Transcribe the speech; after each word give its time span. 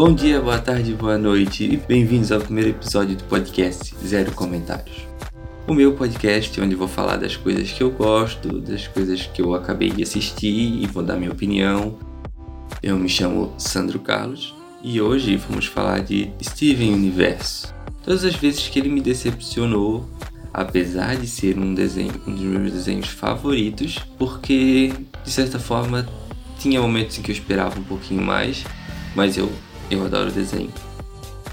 Bom 0.00 0.14
dia, 0.14 0.40
boa 0.40 0.58
tarde, 0.58 0.94
boa 0.94 1.18
noite 1.18 1.62
e 1.62 1.76
bem-vindos 1.76 2.32
ao 2.32 2.40
primeiro 2.40 2.70
episódio 2.70 3.14
do 3.16 3.24
podcast 3.24 3.94
Zero 4.02 4.32
Comentários. 4.32 5.06
O 5.68 5.74
meu 5.74 5.92
podcast 5.92 6.58
onde 6.58 6.74
vou 6.74 6.88
falar 6.88 7.18
das 7.18 7.36
coisas 7.36 7.70
que 7.70 7.82
eu 7.82 7.90
gosto, 7.90 8.62
das 8.62 8.88
coisas 8.88 9.26
que 9.26 9.42
eu 9.42 9.54
acabei 9.54 9.90
de 9.90 10.02
assistir 10.02 10.82
e 10.82 10.86
vou 10.86 11.02
dar 11.02 11.16
minha 11.16 11.30
opinião. 11.30 11.98
Eu 12.82 12.96
me 12.96 13.10
chamo 13.10 13.52
Sandro 13.58 13.98
Carlos 13.98 14.54
e 14.82 15.02
hoje 15.02 15.36
vamos 15.36 15.66
falar 15.66 16.00
de 16.00 16.30
Steven 16.42 16.94
Universo. 16.94 17.74
Todas 18.02 18.24
as 18.24 18.34
vezes 18.34 18.68
que 18.68 18.78
ele 18.78 18.88
me 18.88 19.02
decepcionou, 19.02 20.08
apesar 20.50 21.14
de 21.14 21.26
ser 21.26 21.58
um 21.58 21.74
desenho, 21.74 22.14
um 22.26 22.34
dos 22.34 22.44
meus 22.44 22.72
desenhos 22.72 23.08
favoritos, 23.08 23.98
porque 24.16 24.94
de 25.22 25.30
certa 25.30 25.58
forma 25.58 26.08
tinha 26.58 26.80
momentos 26.80 27.18
em 27.18 27.22
que 27.22 27.30
eu 27.30 27.34
esperava 27.34 27.78
um 27.78 27.84
pouquinho 27.84 28.22
mais, 28.22 28.64
mas 29.14 29.36
eu 29.36 29.52
eu 29.90 30.04
adoro 30.04 30.30
desenho. 30.30 30.72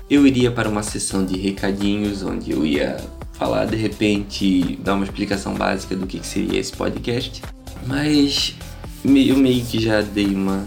Eu 0.09 0.26
iria 0.26 0.52
para 0.52 0.70
uma 0.70 0.84
sessão 0.84 1.26
de 1.26 1.38
recadinhos 1.38 2.23
onde 2.23 2.52
eu 2.52 2.66
ia 2.66 2.98
falar 3.34 3.66
de 3.66 3.76
repente, 3.76 4.77
dar 4.82 4.96
uma 4.96 5.04
explicação 5.04 5.54
básica 5.54 5.96
do 5.96 6.08
que 6.08 6.26
seria 6.26 6.60
esse 6.60 6.72
podcast, 6.72 7.41
mas 7.86 8.55
eu 9.04 9.38
meio 9.38 9.63
que 9.66 9.80
já 9.80 10.02
dei 10.02 10.27
uma 10.27 10.66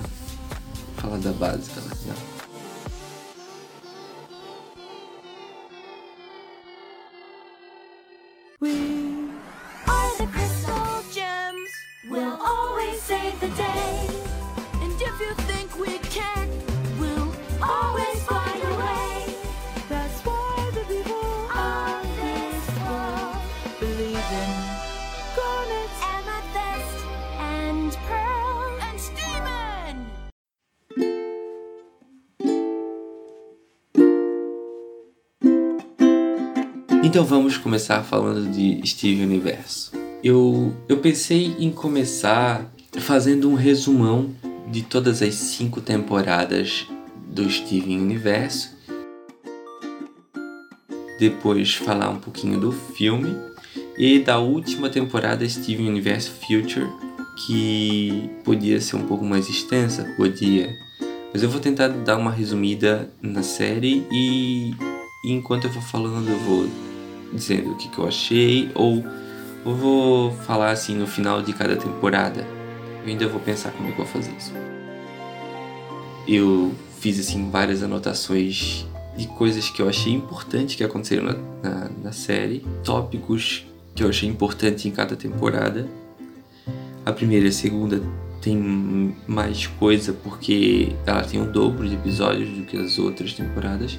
falada 0.96 1.33
básica 1.33 1.80
lá. 1.80 1.95
Né? 2.06 2.29
Então 37.10 37.24
vamos 37.24 37.58
começar 37.58 38.04
falando 38.04 38.48
de 38.52 38.80
Steve 38.88 39.20
Universo. 39.20 39.90
Eu, 40.22 40.72
eu 40.88 40.98
pensei 40.98 41.56
em 41.58 41.68
começar 41.68 42.72
fazendo 43.00 43.50
um 43.50 43.54
resumão 43.54 44.30
de 44.70 44.82
todas 44.82 45.20
as 45.20 45.34
cinco 45.34 45.80
temporadas 45.80 46.86
do 47.26 47.50
Steven 47.50 48.00
Universo. 48.00 48.70
Depois 51.18 51.74
falar 51.74 52.10
um 52.10 52.20
pouquinho 52.20 52.60
do 52.60 52.70
filme 52.70 53.34
e 53.98 54.20
da 54.20 54.38
última 54.38 54.88
temporada 54.88 55.48
Steven 55.48 55.88
Universe 55.88 56.30
Future, 56.30 56.86
que 57.44 58.30
podia 58.44 58.80
ser 58.80 58.94
um 58.94 59.04
pouco 59.04 59.24
mais 59.24 59.48
extensa, 59.48 60.04
podia. 60.16 60.72
Mas 61.32 61.42
eu 61.42 61.50
vou 61.50 61.60
tentar 61.60 61.88
dar 61.88 62.16
uma 62.16 62.30
resumida 62.30 63.12
na 63.20 63.42
série 63.42 64.06
e 64.12 64.76
enquanto 65.25 65.64
eu 65.64 65.72
vou 65.72 65.82
falando 65.82 66.28
eu 66.28 66.38
vou 66.38 66.90
dizendo 67.33 67.73
o 67.73 67.77
que, 67.77 67.89
que 67.89 67.99
eu 67.99 68.07
achei, 68.07 68.71
ou 68.75 69.05
eu 69.65 69.75
vou 69.75 70.33
falar 70.33 70.71
assim 70.71 70.95
no 70.95 71.07
final 71.07 71.43
de 71.43 71.53
cada 71.53 71.77
temporada. 71.77 72.47
Eu 73.03 73.09
ainda 73.09 73.29
vou 73.29 73.41
pensar 73.41 73.71
como 73.73 73.89
é 73.89 73.93
que 73.93 74.01
eu 74.01 74.05
vou 74.05 74.15
fazer 74.15 74.33
isso. 74.37 74.53
Eu 76.27 76.73
fiz 76.99 77.19
assim 77.19 77.51
várias 77.51 77.83
anotações 77.83 78.87
de 79.17 79.27
coisas 79.27 79.69
que 79.69 79.83
eu 79.83 79.89
achei 79.89 80.13
importante 80.13 80.77
que 80.77 80.85
aconteceram 80.85 81.25
na, 81.25 81.35
na, 81.63 81.91
na 82.05 82.13
série, 82.13 82.65
tópicos 82.85 83.67
que 83.95 84.03
eu 84.03 84.09
achei 84.09 84.29
importante 84.29 84.89
em 84.89 84.91
cada 84.91 85.17
temporada. 85.17 85.89
A 87.05 87.12
primeira 87.12 87.47
e 87.47 87.49
a 87.49 87.53
segunda 87.53 88.03
tem 88.41 89.15
mais 89.27 89.67
coisa 89.67 90.12
porque 90.12 90.93
ela 91.05 91.23
tem 91.23 91.41
o 91.41 91.51
dobro 91.51 91.89
de 91.89 91.95
episódios 91.95 92.49
do 92.49 92.65
que 92.65 92.77
as 92.77 92.99
outras 92.99 93.35
temporadas. 93.35 93.99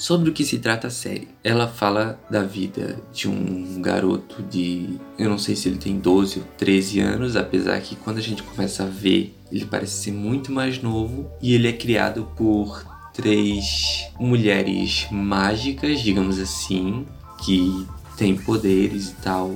Sobre 0.00 0.30
o 0.30 0.32
que 0.32 0.46
se 0.46 0.58
trata 0.58 0.86
a 0.86 0.90
série? 0.90 1.28
Ela 1.44 1.68
fala 1.68 2.18
da 2.30 2.42
vida 2.42 2.98
de 3.12 3.28
um 3.28 3.82
garoto 3.82 4.42
de. 4.44 4.98
Eu 5.18 5.28
não 5.28 5.36
sei 5.36 5.54
se 5.54 5.68
ele 5.68 5.76
tem 5.76 5.98
12 5.98 6.38
ou 6.38 6.44
13 6.56 7.00
anos, 7.00 7.36
apesar 7.36 7.78
que 7.82 7.96
quando 7.96 8.16
a 8.16 8.22
gente 8.22 8.42
começa 8.42 8.84
a 8.84 8.86
ver, 8.86 9.36
ele 9.52 9.66
parece 9.66 10.04
ser 10.04 10.12
muito 10.12 10.50
mais 10.50 10.82
novo. 10.82 11.30
E 11.42 11.52
ele 11.52 11.68
é 11.68 11.72
criado 11.74 12.26
por 12.34 12.82
três 13.12 14.06
mulheres 14.18 15.06
mágicas, 15.10 16.00
digamos 16.00 16.38
assim, 16.38 17.06
que 17.44 17.86
têm 18.16 18.34
poderes 18.34 19.10
e 19.10 19.14
tal. 19.16 19.54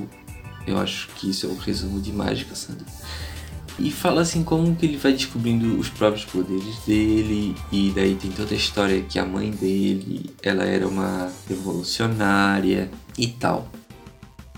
Eu 0.67 0.77
acho 0.77 1.07
que 1.15 1.27
isso 1.27 1.47
é 1.47 1.49
um 1.49 1.57
resumo 1.57 1.99
de 1.99 2.13
mágica, 2.13 2.53
Sandra 2.53 2.85
e 3.77 3.91
fala 3.91 4.21
assim 4.21 4.43
como 4.43 4.75
que 4.75 4.85
ele 4.85 4.97
vai 4.97 5.11
descobrindo 5.11 5.77
os 5.77 5.89
próprios 5.89 6.25
poderes 6.25 6.77
dele 6.85 7.55
e 7.71 7.91
daí 7.93 8.15
tem 8.15 8.31
toda 8.31 8.53
a 8.53 8.57
história 8.57 9.01
que 9.01 9.19
a 9.19 9.25
mãe 9.25 9.51
dele 9.51 10.29
ela 10.41 10.63
era 10.63 10.87
uma 10.87 11.31
revolucionária 11.47 12.89
e 13.17 13.27
tal. 13.27 13.69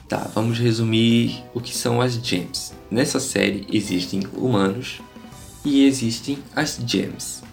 Tá, 0.08 0.30
vamos 0.34 0.58
resumir 0.58 1.44
o 1.54 1.60
que 1.60 1.76
são 1.76 2.00
as 2.00 2.14
gems. 2.14 2.74
Nessa 2.90 3.20
série 3.20 3.68
existem 3.72 4.22
humanos 4.34 5.02
e 5.66 5.84
existem 5.84 6.38
as 6.56 6.80
gems. 6.86 7.44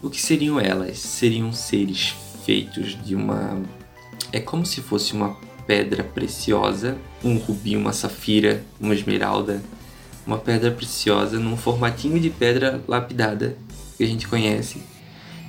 O 0.00 0.08
que 0.08 0.20
seriam 0.20 0.60
elas? 0.60 0.98
Seriam 0.98 1.52
seres 1.52 2.14
feitos 2.44 2.96
de 3.04 3.16
uma 3.16 3.60
é 4.30 4.40
como 4.40 4.64
se 4.64 4.80
fosse 4.80 5.14
uma 5.14 5.36
pedra 5.66 6.04
preciosa, 6.04 6.96
um 7.24 7.36
rubi, 7.38 7.76
uma 7.76 7.92
safira, 7.92 8.62
uma 8.80 8.94
esmeralda 8.94 9.62
uma 10.28 10.36
pedra 10.36 10.70
preciosa 10.70 11.38
num 11.38 11.56
formatinho 11.56 12.20
de 12.20 12.28
pedra 12.28 12.82
lapidada 12.86 13.56
que 13.96 14.04
a 14.04 14.06
gente 14.06 14.28
conhece. 14.28 14.82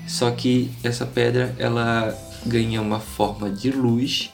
Só 0.08 0.32
que 0.32 0.72
essa 0.82 1.06
pedra 1.06 1.54
ela 1.60 2.18
ganha 2.46 2.82
uma 2.82 3.02
forma 3.02 3.50
de 3.50 3.72
luz, 3.72 4.32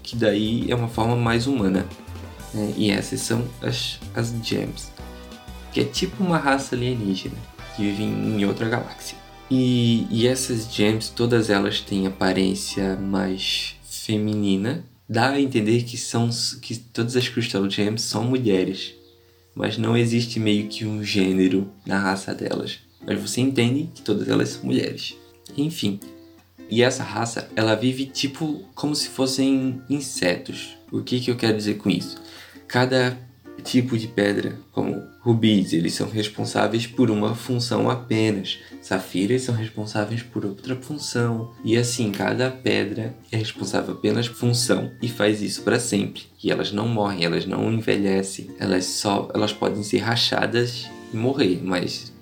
que 0.00 0.14
daí 0.14 0.70
é 0.70 0.76
uma 0.76 0.86
forma 0.86 1.16
mais 1.16 1.48
humana. 1.48 1.84
Né? 2.54 2.72
E 2.76 2.90
essas 2.92 3.20
são 3.20 3.44
as, 3.60 3.98
as 4.14 4.32
gems, 4.44 4.92
que 5.72 5.80
é 5.80 5.84
tipo 5.84 6.22
uma 6.22 6.38
raça 6.38 6.76
alienígena 6.76 7.34
que 7.74 7.82
vive 7.82 8.04
em 8.04 8.44
outra 8.44 8.68
galáxia. 8.68 9.18
E, 9.50 10.06
e 10.08 10.28
essas 10.28 10.72
gems, 10.72 11.08
todas 11.08 11.50
elas 11.50 11.80
têm 11.80 12.06
aparência 12.06 12.94
mais 12.94 13.74
feminina. 13.82 14.84
Dá 15.08 15.30
a 15.30 15.40
entender 15.40 15.82
que 15.82 15.96
são 15.96 16.30
que 16.62 16.76
todas 16.76 17.16
as 17.16 17.28
Crystal 17.28 17.68
Gems 17.68 18.02
são 18.02 18.22
mulheres 18.22 18.99
mas 19.60 19.76
não 19.76 19.94
existe 19.94 20.40
meio 20.40 20.68
que 20.68 20.86
um 20.86 21.04
gênero 21.04 21.70
na 21.84 21.98
raça 21.98 22.34
delas. 22.34 22.78
Mas 23.06 23.20
você 23.20 23.42
entende 23.42 23.90
que 23.94 24.00
todas 24.00 24.26
elas 24.26 24.48
são 24.48 24.64
mulheres. 24.64 25.14
Enfim. 25.54 26.00
E 26.70 26.82
essa 26.82 27.02
raça, 27.02 27.46
ela 27.54 27.74
vive 27.74 28.06
tipo 28.06 28.64
como 28.74 28.96
se 28.96 29.10
fossem 29.10 29.82
insetos. 29.90 30.78
O 30.90 31.02
que, 31.02 31.20
que 31.20 31.30
eu 31.30 31.36
quero 31.36 31.58
dizer 31.58 31.74
com 31.74 31.90
isso? 31.90 32.16
Cada 32.66 33.18
tipo 33.60 33.96
de 33.96 34.08
pedra, 34.08 34.58
como 34.72 35.02
rubis, 35.20 35.72
eles 35.72 35.94
são 35.94 36.08
responsáveis 36.08 36.86
por 36.86 37.10
uma 37.10 37.34
função 37.34 37.90
apenas. 37.90 38.58
Safiras 38.80 39.42
são 39.42 39.54
responsáveis 39.54 40.22
por 40.22 40.44
outra 40.44 40.74
função. 40.76 41.52
E 41.64 41.76
assim, 41.76 42.10
cada 42.10 42.50
pedra 42.50 43.14
é 43.30 43.36
responsável 43.36 43.94
apenas 43.94 44.28
por 44.28 44.36
função 44.36 44.90
e 45.02 45.08
faz 45.08 45.42
isso 45.42 45.62
para 45.62 45.78
sempre. 45.78 46.22
E 46.42 46.50
elas 46.50 46.72
não 46.72 46.88
morrem, 46.88 47.24
elas 47.24 47.46
não 47.46 47.72
envelhecem. 47.72 48.50
Elas 48.58 48.86
só 48.86 49.28
elas 49.34 49.52
podem 49.52 49.82
ser 49.82 49.98
rachadas 49.98 50.88
e 51.12 51.16
morrer, 51.16 51.60
mas 51.62 52.12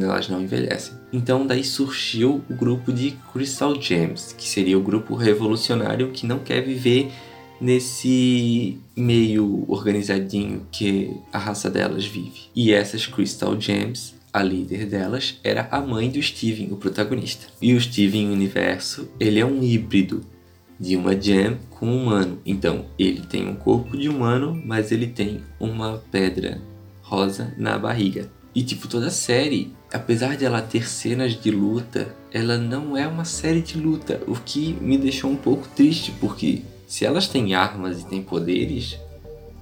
elas 0.00 0.28
não 0.28 0.42
envelhecem. 0.42 0.94
Então 1.12 1.46
daí 1.46 1.64
surgiu 1.64 2.42
o 2.48 2.54
grupo 2.54 2.92
de 2.92 3.12
Crystal 3.32 3.80
Gems, 3.80 4.34
que 4.36 4.48
seria 4.48 4.78
o 4.78 4.82
grupo 4.82 5.14
revolucionário 5.14 6.10
que 6.10 6.26
não 6.26 6.38
quer 6.38 6.62
viver 6.62 7.10
nesse 7.62 8.76
meio 8.96 9.64
organizadinho 9.68 10.66
que 10.72 11.16
a 11.32 11.38
raça 11.38 11.70
delas 11.70 12.04
vive. 12.04 12.50
E 12.56 12.72
essas 12.72 13.06
Crystal 13.06 13.58
Gems, 13.58 14.14
a 14.32 14.42
líder 14.42 14.86
delas, 14.86 15.38
era 15.44 15.68
a 15.70 15.80
mãe 15.80 16.10
do 16.10 16.20
Steven, 16.20 16.72
o 16.72 16.76
protagonista. 16.76 17.46
E 17.62 17.72
o 17.72 17.80
Steven 17.80 18.30
Universo, 18.30 19.08
ele 19.20 19.38
é 19.38 19.46
um 19.46 19.62
híbrido 19.62 20.26
de 20.78 20.96
uma 20.96 21.18
gem 21.18 21.56
com 21.70 21.86
um 21.86 22.02
humano. 22.02 22.40
Então, 22.44 22.86
ele 22.98 23.20
tem 23.20 23.48
um 23.48 23.54
corpo 23.54 23.96
de 23.96 24.08
humano, 24.08 24.60
mas 24.66 24.90
ele 24.90 25.06
tem 25.06 25.40
uma 25.60 26.02
pedra 26.10 26.60
rosa 27.00 27.54
na 27.56 27.78
barriga. 27.78 28.28
E 28.52 28.64
tipo, 28.64 28.88
toda 28.88 29.06
a 29.06 29.10
série, 29.10 29.72
apesar 29.92 30.36
de 30.36 30.44
ela 30.44 30.60
ter 30.60 30.88
cenas 30.88 31.40
de 31.40 31.50
luta, 31.52 32.12
ela 32.32 32.58
não 32.58 32.96
é 32.96 33.06
uma 33.06 33.24
série 33.24 33.62
de 33.62 33.78
luta, 33.78 34.20
o 34.26 34.34
que 34.34 34.72
me 34.80 34.98
deixou 34.98 35.30
um 35.30 35.36
pouco 35.36 35.68
triste, 35.68 36.12
porque 36.20 36.62
se 36.92 37.06
elas 37.06 37.26
têm 37.26 37.54
armas 37.54 38.00
e 38.02 38.04
têm 38.04 38.20
poderes, 38.20 38.98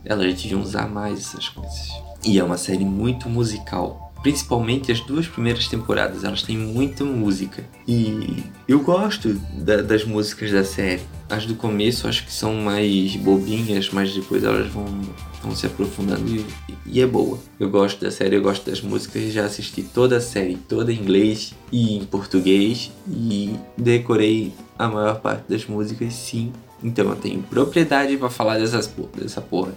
elas 0.05 0.35
deviam 0.35 0.61
usar 0.61 0.91
mais 0.91 1.21
essas 1.21 1.49
coisas. 1.49 1.89
E 2.25 2.41
é 2.41 2.43
uma 2.43 2.59
série 2.59 2.85
muito 2.85 3.29
musical. 3.29 4.13
Principalmente 4.21 4.91
as 4.91 4.99
duas 4.99 5.29
primeiras 5.29 5.69
temporadas, 5.69 6.25
elas 6.25 6.43
têm 6.43 6.59
muita 6.59 7.05
música. 7.05 7.63
E 7.87 8.43
eu 8.67 8.81
gosto 8.81 9.35
da, 9.55 9.81
das 9.81 10.05
músicas 10.05 10.51
da 10.51 10.65
série. 10.65 11.03
As 11.29 11.47
do 11.47 11.55
começo 11.55 12.09
acho 12.09 12.27
que 12.27 12.33
são 12.33 12.53
mais 12.55 13.15
bobinhas, 13.15 13.91
mas 13.91 14.13
depois 14.13 14.43
elas 14.43 14.67
vão, 14.67 14.87
vão 15.41 15.55
se 15.55 15.67
aprofundando 15.67 16.29
e, 16.29 16.45
e 16.85 17.01
é 17.01 17.07
boa. 17.07 17.39
Eu 17.61 17.71
gosto 17.71 18.01
da 18.01 18.11
série, 18.11 18.35
eu 18.35 18.43
gosto 18.43 18.69
das 18.69 18.81
músicas, 18.81 19.33
já 19.33 19.45
assisti 19.45 19.85
toda 19.85 20.17
a 20.17 20.21
série, 20.21 20.57
toda 20.57 20.93
em 20.93 20.97
inglês 20.97 21.55
e 21.71 21.97
em 21.97 22.05
português 22.05 22.91
e 23.09 23.55
decorei 23.79 24.53
a 24.77 24.89
maior 24.89 25.21
parte 25.21 25.45
das 25.49 25.65
músicas 25.65 26.13
sim. 26.13 26.53
Então 26.83 27.09
eu 27.11 27.17
tenho 27.17 27.43
propriedade 27.43 28.17
para 28.17 28.31
falar 28.31 28.59
dessas, 28.59 28.87
dessa 29.15 29.41
porra. 29.41 29.75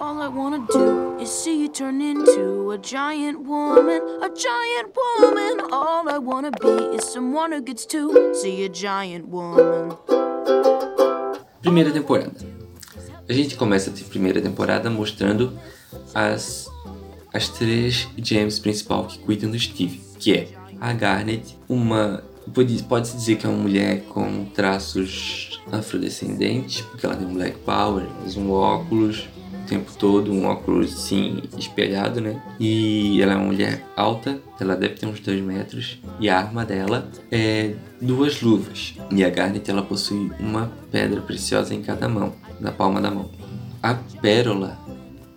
All 0.00 0.20
I 0.20 0.26
wanna 0.26 0.58
do 0.58 1.16
is 1.20 1.30
see 1.30 1.62
you 1.62 1.68
turn 1.68 2.02
into 2.02 2.72
a 2.72 2.78
giant 2.78 3.38
woman, 3.46 4.02
a 4.20 4.28
giant 4.28 4.92
woman. 4.96 5.72
All 5.72 6.08
I 6.08 6.18
wanna 6.18 6.50
be 6.50 6.96
is 6.96 7.04
someone 7.04 7.52
who 7.52 7.62
gets 7.62 7.86
to 7.86 8.34
see 8.34 8.64
a 8.64 8.68
giant 8.68 9.28
woman. 9.28 9.96
Primeira 11.62 11.92
temporada. 11.92 12.34
A 13.28 13.32
gente 13.32 13.54
começa 13.54 13.90
a 13.90 14.08
primeira 14.08 14.40
temporada 14.40 14.90
mostrando 14.90 15.56
as, 16.14 16.68
as 17.32 17.48
três 17.48 18.08
James 18.16 18.58
principal 18.58 19.06
que 19.06 19.18
cuidam 19.18 19.50
do 19.50 19.58
Steve, 19.58 20.00
que 20.18 20.32
é 20.32 20.48
a 20.80 20.92
Garnet, 20.92 21.56
uma 21.68 22.22
pode, 22.52 22.82
pode 22.84 23.12
dizer 23.12 23.36
que 23.36 23.46
é 23.46 23.48
uma 23.48 23.58
mulher 23.58 24.02
com 24.08 24.44
traços 24.46 25.60
afrodescendentes, 25.70 26.80
porque 26.82 27.06
ela 27.06 27.16
tem 27.16 27.26
um 27.26 27.34
black 27.34 27.58
power, 27.60 28.04
um 28.36 28.50
óculos, 28.50 29.28
tempo 29.66 29.92
todo, 29.98 30.32
um 30.32 30.44
óculos 30.44 30.92
sim 30.92 31.42
espelhado, 31.56 32.20
né? 32.20 32.42
E 32.58 33.20
ela 33.22 33.32
é 33.32 33.36
uma 33.36 33.46
mulher 33.46 33.84
alta, 33.96 34.40
ela 34.60 34.76
deve 34.76 34.94
ter 34.94 35.06
uns 35.06 35.20
2 35.20 35.40
metros, 35.42 35.98
e 36.20 36.28
a 36.28 36.38
arma 36.38 36.64
dela 36.64 37.08
é 37.30 37.74
duas 38.00 38.42
luvas. 38.42 38.94
E 39.10 39.24
a 39.24 39.30
Garnet 39.30 39.70
ela 39.70 39.82
possui 39.82 40.30
uma 40.38 40.72
pedra 40.90 41.20
preciosa 41.20 41.74
em 41.74 41.82
cada 41.82 42.08
mão, 42.08 42.34
na 42.60 42.72
palma 42.72 43.00
da 43.00 43.10
mão. 43.10 43.30
A 43.82 43.94
pérola 43.94 44.78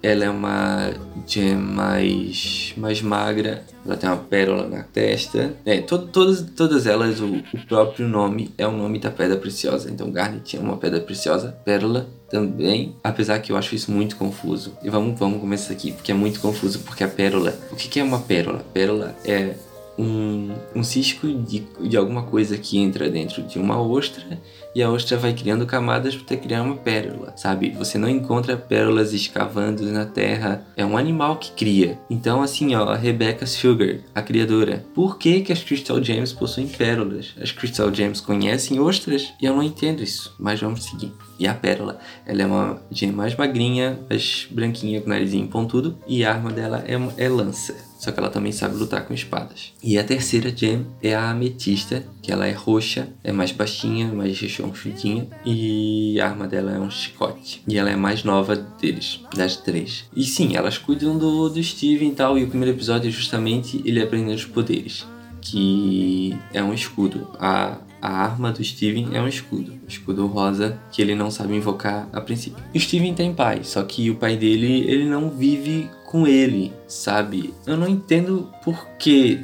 ela 0.06 0.26
é 0.26 0.30
uma 0.30 0.94
gem 1.26 1.56
mais, 1.56 2.74
mais 2.78 3.02
magra, 3.02 3.64
ela 3.84 3.98
tem 3.98 4.08
uma 4.08 4.18
pérola 4.18 4.68
na 4.68 4.84
testa. 4.84 5.56
É, 5.66 5.82
to, 5.82 5.98
todas, 5.98 6.42
todas 6.56 6.86
elas, 6.86 7.20
o, 7.20 7.38
o, 7.54 7.66
próprio 7.68 8.08
nome 8.08 8.54
é 8.56 8.68
o 8.68 8.72
nome 8.72 9.00
da 9.00 9.10
pedra 9.10 9.36
preciosa. 9.36 9.90
Então, 9.90 10.12
Garnet 10.12 10.56
é 10.56 10.60
uma 10.60 10.78
pedra 10.78 11.00
preciosa, 11.00 11.58
pérola 11.66 12.08
também, 12.30 12.96
apesar 13.04 13.40
que 13.40 13.52
eu 13.52 13.58
acho 13.58 13.74
isso 13.74 13.92
muito 13.92 14.16
confuso. 14.16 14.78
E 14.84 14.90
vamos, 14.92 15.18
vamos 15.18 15.40
começar 15.40 15.74
aqui, 15.74 15.92
porque 15.92 16.12
é 16.12 16.16
muito 16.16 16.40
confuso, 16.40 16.80
porque 16.80 17.04
a 17.04 17.08
pérola... 17.08 17.58
O 17.72 17.76
que, 17.76 17.88
que 17.88 18.00
é 18.00 18.04
uma 18.04 18.20
pérola? 18.20 18.64
Pérola 18.74 19.16
é 19.26 19.56
um, 19.98 20.52
um 20.76 20.84
cisco 20.84 21.28
de, 21.28 21.66
de 21.82 21.98
alguma 21.98 22.24
coisa 22.24 22.58
que 22.58 22.78
entra 22.78 23.10
dentro 23.10 23.44
de 23.44 23.60
uma 23.60 23.82
ostra 23.82 24.40
e 24.74 24.84
a 24.84 24.90
ostra 24.90 25.18
vai 25.18 25.34
criando 25.34 25.66
camadas 25.66 26.18
para 26.18 26.36
criar 26.36 26.62
uma 26.62 26.76
pérola, 26.76 27.34
sabe? 27.38 27.72
Você 27.72 27.98
não 27.98 28.10
encontra 28.10 28.58
pérolas 28.58 29.14
escavando 29.14 29.84
na 29.92 30.06
terra, 30.06 30.66
é 30.76 30.86
um 30.86 30.98
animal 30.98 31.38
que 31.38 31.52
cria. 31.52 31.98
Então, 32.10 32.42
assim, 32.42 32.76
ó, 32.76 32.90
a 32.90 32.96
Rebecca 32.98 33.46
Sugar, 33.46 34.00
a 34.14 34.22
criadora, 34.22 34.86
por 34.94 35.18
que, 35.18 35.42
que 35.42 35.54
as 35.54 35.64
Crystal 35.64 36.04
Gems 36.04 36.34
possuem 36.34 36.68
pérolas? 36.68 37.34
As 37.42 37.52
Crystal 37.52 37.94
Gems 37.94 38.20
conhecem 38.20 38.80
ostras? 38.80 39.34
E 39.42 39.46
eu 39.46 39.56
não 39.56 39.64
entendo 39.64 40.04
isso, 40.04 40.36
mas 40.38 40.60
vamos 40.60 40.84
seguir. 40.84 41.14
E 41.40 41.48
a 41.48 41.54
pérola, 41.54 41.98
ela 42.26 42.42
é 42.42 42.46
uma 42.46 42.82
gem 42.92 43.14
mais 43.14 43.36
magrinha, 43.36 44.00
mais 44.10 44.48
branquinha, 44.52 45.00
com 45.00 45.10
narizinho 45.10 45.48
pontudo, 45.48 45.98
e 46.06 46.26
a 46.26 46.34
arma 46.34 46.52
dela 46.52 46.84
é, 46.86 47.24
é 47.24 47.30
lança 47.30 47.85
só 48.06 48.12
que 48.12 48.20
ela 48.20 48.30
também 48.30 48.52
sabe 48.52 48.76
lutar 48.76 49.04
com 49.08 49.16
espadas. 49.16 49.74
E 49.82 49.98
a 49.98 50.04
terceira 50.04 50.56
gem 50.56 50.86
é 51.02 51.16
a 51.16 51.32
ametista, 51.32 52.06
que 52.22 52.32
ela 52.32 52.46
é 52.46 52.52
roxa, 52.52 53.10
é 53.24 53.32
mais 53.32 53.52
baixinha, 53.52 54.14
mais 54.14 54.40
rechonchudinha, 54.40 55.28
e 55.44 56.20
a 56.22 56.28
arma 56.30 56.48
dela 56.48 56.72
é 56.72 56.80
um 56.80 56.92
chicote. 56.92 57.64
E 57.68 57.80
ela 57.80 57.90
é 57.90 57.94
a 57.94 57.98
mais 57.98 58.24
nova 58.24 58.56
deles, 58.56 59.22
das 59.36 59.58
três. 59.58 60.06
E 60.16 60.24
sim, 60.24 60.56
elas 60.56 60.78
cuidam 60.78 61.18
do, 61.18 61.50
do 61.50 61.64
Steven 61.64 62.10
e 62.10 62.16
tal, 62.16 62.38
e 62.38 62.44
o 62.44 62.48
primeiro 62.48 62.76
episódio 62.78 63.08
é 63.08 63.12
justamente 63.12 63.82
ele 63.84 64.00
aprendendo 64.00 64.36
os 64.36 64.46
poderes. 64.46 65.04
Que 65.42 66.36
é 66.54 66.62
um 66.62 66.74
escudo. 66.74 67.28
A, 67.40 67.78
a 68.06 68.12
arma 68.12 68.52
do 68.52 68.64
Steven 68.64 69.10
é 69.14 69.22
um 69.22 69.28
escudo. 69.28 69.72
Um 69.72 69.88
escudo 69.88 70.28
rosa 70.28 70.78
que 70.92 71.02
ele 71.02 71.16
não 71.16 71.32
sabe 71.32 71.56
invocar 71.56 72.08
a 72.14 72.22
princípio. 72.22 72.64
O 72.74 72.80
Steven 72.80 73.16
tem 73.16 73.34
pai, 73.34 73.64
só 73.64 73.84
que 73.84 74.12
o 74.12 74.16
pai 74.16 74.38
dele, 74.38 74.82
ele 74.88 75.06
não 75.06 75.32
vive 75.32 75.90
com 76.06 76.28
ele, 76.28 76.72
sabe? 76.88 77.52
Eu 77.66 77.76
não 77.76 77.88
entendo 77.88 78.48
por 78.64 78.88
que 79.00 79.44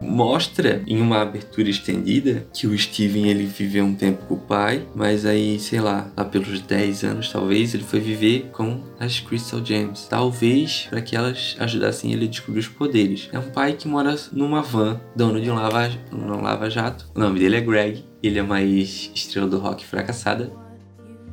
mostra 0.00 0.82
em 0.86 1.00
uma 1.00 1.22
abertura 1.22 1.68
estendida 1.68 2.46
que 2.52 2.66
o 2.66 2.78
Steven 2.78 3.28
ele 3.28 3.44
viveu 3.44 3.84
um 3.84 3.94
tempo 3.94 4.24
com 4.26 4.34
o 4.34 4.38
pai, 4.40 4.86
mas 4.94 5.24
aí, 5.24 5.58
sei 5.58 5.80
lá, 5.80 6.10
lá 6.16 6.24
pelos 6.24 6.60
10 6.60 7.04
anos 7.04 7.32
talvez, 7.32 7.74
ele 7.74 7.84
foi 7.84 8.00
viver 8.00 8.50
com 8.52 8.82
as 8.98 9.20
Crystal 9.20 9.64
Gems. 9.64 10.06
Talvez 10.08 10.86
para 10.88 11.02
que 11.02 11.16
elas 11.16 11.56
ajudassem 11.58 12.12
ele 12.12 12.26
a 12.26 12.28
descobrir 12.28 12.60
os 12.60 12.68
poderes. 12.68 13.28
É 13.32 13.38
um 13.38 13.50
pai 13.50 13.72
que 13.72 13.88
mora 13.88 14.16
numa 14.32 14.62
van, 14.62 15.00
dono 15.14 15.40
de 15.40 15.50
um 15.50 15.54
lava, 15.54 15.90
um 16.12 16.40
lava 16.40 16.70
jato. 16.70 17.10
O 17.14 17.20
nome 17.20 17.38
dele 17.38 17.56
é 17.56 17.60
Greg. 17.60 18.04
Ele 18.22 18.38
é 18.38 18.42
mais 18.42 19.10
estrela 19.14 19.46
do 19.46 19.58
rock 19.58 19.84
fracassada 19.84 20.52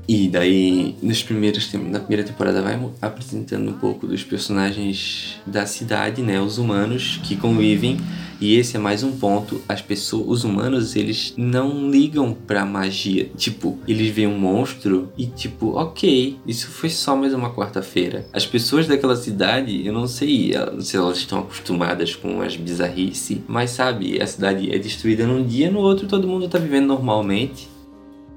e 0.07 0.27
daí, 0.27 0.95
nos 1.01 1.23
primeiros, 1.23 1.71
na 1.73 1.99
primeira 1.99 2.23
temporada, 2.23 2.61
vai 2.61 2.79
apresentando 3.01 3.69
um 3.69 3.73
pouco 3.73 4.05
dos 4.05 4.23
personagens 4.23 5.39
da 5.45 5.65
cidade, 5.65 6.21
né? 6.21 6.39
Os 6.39 6.57
humanos 6.57 7.19
que 7.23 7.35
convivem. 7.35 7.97
E 8.39 8.57
esse 8.57 8.75
é 8.75 8.79
mais 8.79 9.01
um 9.01 9.13
ponto. 9.13 9.61
As 9.67 9.81
pessoas, 9.81 10.27
os 10.27 10.43
humanos, 10.43 10.95
eles 10.95 11.33
não 11.37 11.89
ligam 11.89 12.33
pra 12.33 12.65
magia. 12.65 13.31
Tipo, 13.35 13.79
eles 13.87 14.13
veem 14.13 14.27
um 14.27 14.37
monstro 14.37 15.11
e 15.17 15.25
tipo, 15.25 15.71
ok, 15.77 16.37
isso 16.45 16.67
foi 16.67 16.89
só 16.89 17.15
mais 17.15 17.33
uma 17.33 17.53
quarta-feira. 17.53 18.27
As 18.33 18.45
pessoas 18.45 18.87
daquela 18.87 19.15
cidade, 19.15 19.87
eu 19.87 19.93
não 19.93 20.07
sei 20.07 20.51
se 20.81 20.97
elas 20.97 21.17
estão 21.17 21.39
acostumadas 21.39 22.13
com 22.13 22.41
as 22.41 22.55
bizarrices, 22.57 23.39
mas 23.47 23.71
sabe, 23.71 24.21
a 24.21 24.27
cidade 24.27 24.69
é 24.73 24.77
destruída 24.77 25.25
num 25.25 25.43
dia, 25.43 25.71
no 25.71 25.79
outro 25.79 26.07
todo 26.07 26.27
mundo 26.27 26.49
tá 26.49 26.59
vivendo 26.59 26.87
normalmente 26.87 27.74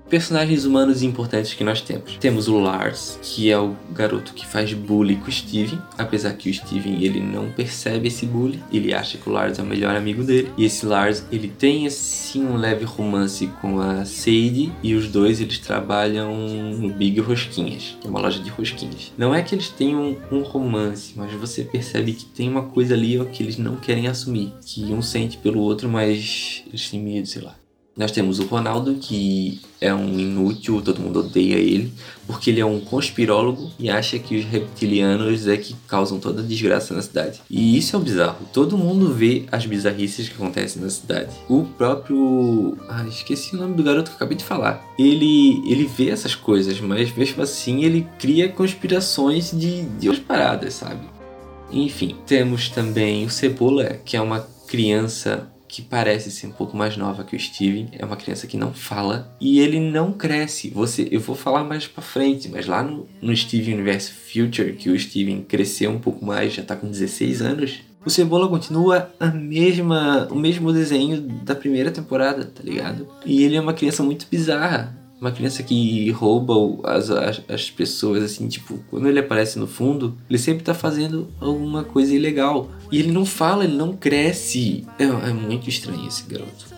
personagens 0.08 0.64
humanos 0.64 1.02
importantes 1.02 1.54
que 1.54 1.64
nós 1.64 1.80
temos. 1.80 2.16
Temos 2.18 2.48
o 2.48 2.58
Lars, 2.58 3.18
que 3.22 3.50
é 3.50 3.58
o 3.58 3.76
garoto 3.92 4.32
que 4.32 4.46
faz 4.46 4.72
bullying 4.72 5.16
com 5.16 5.28
o 5.28 5.32
Steven, 5.32 5.78
apesar 5.96 6.32
que 6.32 6.50
o 6.50 6.54
Steven 6.54 7.02
ele 7.02 7.20
não 7.20 7.50
percebe 7.50 8.08
esse 8.08 8.26
bullying, 8.26 8.62
ele 8.72 8.94
acha 8.94 9.18
que 9.18 9.28
o 9.28 9.32
Lars 9.32 9.58
é 9.58 9.62
o 9.62 9.66
melhor 9.66 9.94
amigo 9.94 10.24
dele. 10.24 10.50
E 10.56 10.64
esse 10.64 10.86
Lars, 10.86 11.24
ele 11.30 11.48
tem 11.48 11.86
assim 11.86 12.44
um 12.44 12.56
leve 12.56 12.84
romance 12.84 13.46
com 13.60 13.80
a 13.80 14.04
Sadie 14.04 14.72
e 14.82 14.94
os 14.94 15.08
dois 15.08 15.40
eles 15.40 15.58
trabalham 15.58 16.34
no 16.72 16.90
Big 16.90 17.20
Rosquinhas, 17.20 17.96
que 18.00 18.06
é 18.06 18.10
uma 18.10 18.20
loja 18.20 18.42
de 18.42 18.50
rosquinhas. 18.50 19.12
Não 19.16 19.34
é 19.34 19.42
que 19.42 19.54
eles 19.54 19.68
tenham 19.68 20.16
um 20.30 20.42
romance, 20.42 21.12
mas 21.16 21.32
você 21.32 21.64
percebe 21.64 22.12
que 22.12 22.24
tem 22.24 22.48
uma 22.48 22.62
coisa 22.62 22.94
ali 22.94 23.18
ó, 23.18 23.24
que 23.24 23.42
eles 23.42 23.58
não 23.58 23.76
querem 23.76 24.06
assumir, 24.06 24.52
que 24.64 24.84
um 24.84 25.02
sente 25.02 25.36
pelo 25.36 25.60
outro, 25.60 25.88
mas 25.88 26.64
eles 26.66 26.90
têm 26.90 27.00
medo, 27.00 27.26
sei 27.26 27.42
lá. 27.42 27.54
Nós 27.98 28.12
temos 28.12 28.38
o 28.38 28.44
Ronaldo, 28.44 28.94
que 28.94 29.60
é 29.80 29.92
um 29.92 30.16
inútil, 30.16 30.80
todo 30.80 31.00
mundo 31.00 31.18
odeia 31.18 31.56
ele, 31.56 31.92
porque 32.28 32.50
ele 32.50 32.60
é 32.60 32.64
um 32.64 32.78
conspirólogo 32.78 33.72
e 33.76 33.90
acha 33.90 34.20
que 34.20 34.36
os 34.38 34.44
reptilianos 34.44 35.48
é 35.48 35.56
que 35.56 35.74
causam 35.88 36.20
toda 36.20 36.40
a 36.40 36.44
desgraça 36.44 36.94
na 36.94 37.02
cidade. 37.02 37.40
E 37.50 37.76
isso 37.76 37.96
é 37.96 37.98
bizarro. 37.98 38.46
Todo 38.52 38.78
mundo 38.78 39.12
vê 39.12 39.46
as 39.50 39.66
bizarrices 39.66 40.28
que 40.28 40.36
acontecem 40.36 40.80
na 40.80 40.88
cidade. 40.88 41.34
O 41.48 41.64
próprio. 41.64 42.78
Ah, 42.88 43.04
esqueci 43.08 43.56
o 43.56 43.58
nome 43.58 43.74
do 43.74 43.82
garoto 43.82 44.10
que 44.10 44.14
eu 44.14 44.16
acabei 44.16 44.36
de 44.36 44.44
falar. 44.44 44.80
Ele, 44.96 45.60
ele 45.68 45.84
vê 45.84 46.10
essas 46.10 46.36
coisas, 46.36 46.80
mas 46.80 47.12
mesmo 47.16 47.42
assim 47.42 47.82
ele 47.84 48.06
cria 48.16 48.48
conspirações 48.48 49.50
de, 49.50 49.82
de 49.82 50.08
outras 50.08 50.24
paradas, 50.24 50.74
sabe? 50.74 51.00
Enfim, 51.72 52.14
temos 52.24 52.68
também 52.68 53.26
o 53.26 53.30
Cebola, 53.30 54.00
que 54.04 54.16
é 54.16 54.20
uma 54.20 54.46
criança 54.68 55.48
que 55.68 55.82
parece 55.82 56.30
ser 56.30 56.46
um 56.46 56.52
pouco 56.52 56.76
mais 56.76 56.96
nova 56.96 57.22
que 57.22 57.37
o 57.37 57.38
Steven, 57.38 57.88
é 57.92 58.04
uma 58.04 58.16
criança 58.16 58.46
que 58.46 58.56
não 58.56 58.72
fala 58.72 59.30
e 59.40 59.60
ele 59.60 59.78
não 59.78 60.12
cresce. 60.12 60.70
Você, 60.70 61.06
eu 61.10 61.20
vou 61.20 61.37
falar 61.37 61.62
mais 61.62 61.87
para 61.87 62.02
frente, 62.02 62.48
mas 62.48 62.66
lá 62.66 62.82
no, 62.82 63.06
no 63.20 63.37
Steven 63.37 63.75
Universe 63.75 64.10
Future, 64.10 64.72
que 64.72 64.90
o 64.90 64.98
Steven 64.98 65.42
cresceu 65.42 65.90
um 65.90 65.98
pouco 65.98 66.25
mais, 66.25 66.54
já 66.54 66.62
tá 66.62 66.75
com 66.75 66.88
16 66.88 67.42
anos, 67.42 67.80
o 68.04 68.10
Cebola 68.10 68.48
continua 68.48 69.10
a 69.20 69.26
mesma, 69.26 70.26
o 70.30 70.34
mesmo 70.34 70.72
desenho 70.72 71.20
da 71.20 71.54
primeira 71.54 71.90
temporada, 71.90 72.46
tá 72.46 72.62
ligado? 72.62 73.06
E 73.26 73.42
ele 73.42 73.56
é 73.56 73.60
uma 73.60 73.75
criança 73.75 74.02
muito 74.02 74.26
bizarra 74.30 74.96
uma 75.20 75.32
criança 75.32 75.62
que 75.62 76.10
rouba 76.10 76.54
as, 76.88 77.10
as, 77.10 77.42
as, 77.48 77.70
pessoas, 77.70 78.22
assim, 78.22 78.46
tipo, 78.48 78.78
quando 78.90 79.08
ele 79.08 79.18
aparece 79.18 79.58
no 79.58 79.66
fundo, 79.66 80.16
ele 80.28 80.38
sempre 80.38 80.62
tá 80.62 80.75
fazendo 80.75 81.28
alguma 81.40 81.82
coisa 81.82 82.14
ilegal. 82.14 82.68
E 82.90 82.98
ele 82.98 83.10
não 83.10 83.26
fala, 83.26 83.64
ele 83.64 83.76
não 83.76 83.92
cresce. 83.94 84.87
É, 84.98 85.04
é 85.04 85.32
muito 85.32 85.68
estranho 85.68 86.06
esse 86.06 86.25
garoto. 86.25 86.77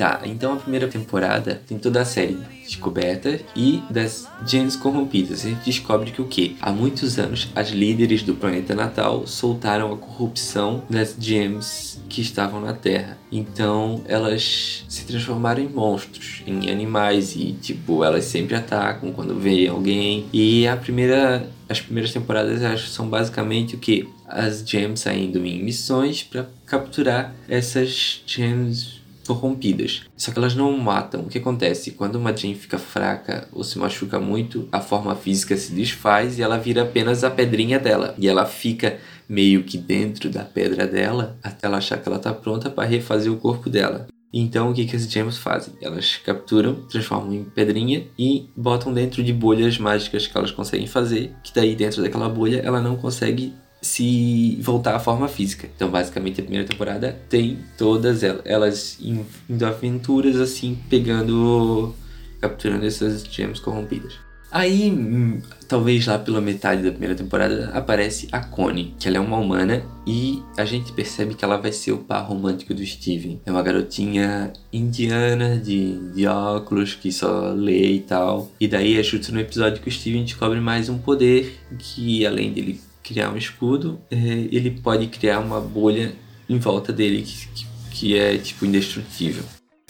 Tá, 0.00 0.22
então 0.24 0.54
a 0.54 0.56
primeira 0.56 0.88
temporada 0.88 1.60
tem 1.68 1.78
toda 1.78 2.00
a 2.00 2.06
série 2.06 2.38
descoberta 2.64 3.38
e 3.54 3.82
das 3.90 4.26
gems 4.46 4.74
corrompidas. 4.74 5.44
A 5.44 5.50
gente 5.50 5.66
descobre 5.66 6.10
que 6.10 6.22
o 6.22 6.26
que? 6.26 6.56
Há 6.58 6.72
muitos 6.72 7.18
anos, 7.18 7.50
as 7.54 7.68
líderes 7.68 8.22
do 8.22 8.34
planeta 8.34 8.74
natal 8.74 9.26
soltaram 9.26 9.92
a 9.92 9.98
corrupção 9.98 10.82
das 10.88 11.14
gems 11.20 12.00
que 12.08 12.22
estavam 12.22 12.62
na 12.62 12.72
Terra. 12.72 13.18
Então 13.30 14.02
elas 14.06 14.86
se 14.88 15.04
transformaram 15.04 15.62
em 15.62 15.68
monstros, 15.68 16.42
em 16.46 16.70
animais 16.70 17.36
e 17.36 17.52
tipo, 17.52 18.02
elas 18.02 18.24
sempre 18.24 18.56
atacam 18.56 19.12
quando 19.12 19.38
vê 19.38 19.66
alguém. 19.68 20.24
E 20.32 20.66
a 20.66 20.78
primeira 20.78 21.46
as 21.68 21.78
primeiras 21.78 22.10
temporadas 22.10 22.80
são 22.88 23.06
basicamente 23.06 23.76
o 23.76 23.78
que 23.78 24.08
as 24.26 24.64
gems 24.66 25.00
saindo 25.00 25.44
em 25.44 25.62
missões 25.62 26.22
para 26.22 26.48
capturar 26.64 27.34
essas 27.46 28.22
gems 28.26 28.99
corrompidas. 29.34 30.02
Só 30.16 30.32
que 30.32 30.38
elas 30.38 30.54
não 30.54 30.76
matam. 30.76 31.22
O 31.22 31.28
que 31.28 31.38
acontece? 31.38 31.92
Quando 31.92 32.16
uma 32.16 32.36
Jane 32.36 32.54
fica 32.54 32.78
fraca 32.78 33.46
ou 33.52 33.62
se 33.62 33.78
machuca 33.78 34.18
muito, 34.18 34.68
a 34.72 34.80
forma 34.80 35.14
física 35.14 35.56
se 35.56 35.72
desfaz 35.72 36.38
e 36.38 36.42
ela 36.42 36.58
vira 36.58 36.82
apenas 36.82 37.22
a 37.22 37.30
pedrinha 37.30 37.78
dela. 37.78 38.14
E 38.18 38.28
ela 38.28 38.46
fica 38.46 38.98
meio 39.28 39.62
que 39.62 39.78
dentro 39.78 40.28
da 40.28 40.42
pedra 40.42 40.86
dela 40.86 41.38
até 41.42 41.66
ela 41.66 41.78
achar 41.78 41.98
que 41.98 42.08
ela 42.08 42.18
está 42.18 42.34
pronta 42.34 42.68
para 42.68 42.88
refazer 42.88 43.32
o 43.32 43.36
corpo 43.36 43.70
dela. 43.70 44.08
Então 44.32 44.70
o 44.70 44.74
que, 44.74 44.86
que 44.86 44.94
as 44.94 45.10
gems 45.10 45.38
fazem? 45.38 45.74
Elas 45.80 46.16
capturam, 46.16 46.74
transformam 46.88 47.34
em 47.34 47.44
pedrinha 47.44 48.06
e 48.18 48.48
botam 48.56 48.92
dentro 48.92 49.22
de 49.22 49.32
bolhas 49.32 49.76
mágicas 49.78 50.26
que 50.26 50.36
elas 50.36 50.52
conseguem 50.52 50.86
fazer, 50.86 51.34
que 51.42 51.52
daí 51.52 51.74
dentro 51.74 52.02
daquela 52.02 52.28
bolha 52.28 52.60
ela 52.64 52.80
não 52.80 52.96
consegue 52.96 53.52
se 53.80 54.58
voltar 54.60 54.94
à 54.94 55.00
forma 55.00 55.28
física. 55.28 55.68
Então, 55.74 55.90
basicamente, 55.90 56.40
a 56.40 56.44
primeira 56.44 56.66
temporada 56.66 57.18
tem 57.28 57.58
todas 57.76 58.22
elas, 58.22 58.42
elas 58.44 58.98
indo 59.00 59.66
aventuras 59.66 60.36
assim, 60.36 60.78
pegando, 60.88 61.94
capturando 62.40 62.84
essas 62.84 63.24
gems 63.24 63.60
corrompidas. 63.60 64.30
Aí, 64.52 64.90
hum, 64.90 65.40
talvez 65.68 66.06
lá 66.06 66.18
pela 66.18 66.40
metade 66.40 66.82
da 66.82 66.90
primeira 66.90 67.14
temporada, 67.14 67.70
aparece 67.72 68.26
a 68.32 68.40
Connie, 68.40 68.94
que 68.98 69.06
ela 69.06 69.18
é 69.18 69.20
uma 69.20 69.38
humana 69.38 69.84
e 70.04 70.42
a 70.56 70.64
gente 70.64 70.92
percebe 70.92 71.36
que 71.36 71.44
ela 71.44 71.56
vai 71.56 71.70
ser 71.70 71.92
o 71.92 71.98
par 71.98 72.26
romântico 72.26 72.74
do 72.74 72.84
Steven. 72.84 73.40
É 73.46 73.52
uma 73.52 73.62
garotinha 73.62 74.52
indiana 74.72 75.56
de, 75.56 75.96
de 76.12 76.26
óculos 76.26 76.94
que 76.94 77.12
só 77.12 77.52
lê 77.52 77.92
e 77.92 78.00
tal. 78.00 78.50
E 78.58 78.66
daí 78.66 78.98
é 78.98 79.02
justo 79.04 79.32
no 79.32 79.38
episódio 79.38 79.80
que 79.80 79.88
o 79.88 79.92
Steven 79.92 80.24
descobre 80.24 80.60
mais 80.60 80.88
um 80.88 80.98
poder 80.98 81.56
que, 81.78 82.26
além 82.26 82.52
dele 82.52 82.80
criar 83.10 83.32
um 83.32 83.36
escudo, 83.36 84.00
é, 84.08 84.16
ele 84.16 84.70
pode 84.70 85.08
criar 85.08 85.40
uma 85.40 85.60
bolha 85.60 86.12
em 86.48 86.58
volta 86.58 86.92
dele 86.92 87.22
que, 87.22 87.66
que 87.90 88.16
é 88.16 88.38
tipo 88.38 88.64
indestrutível. 88.64 89.42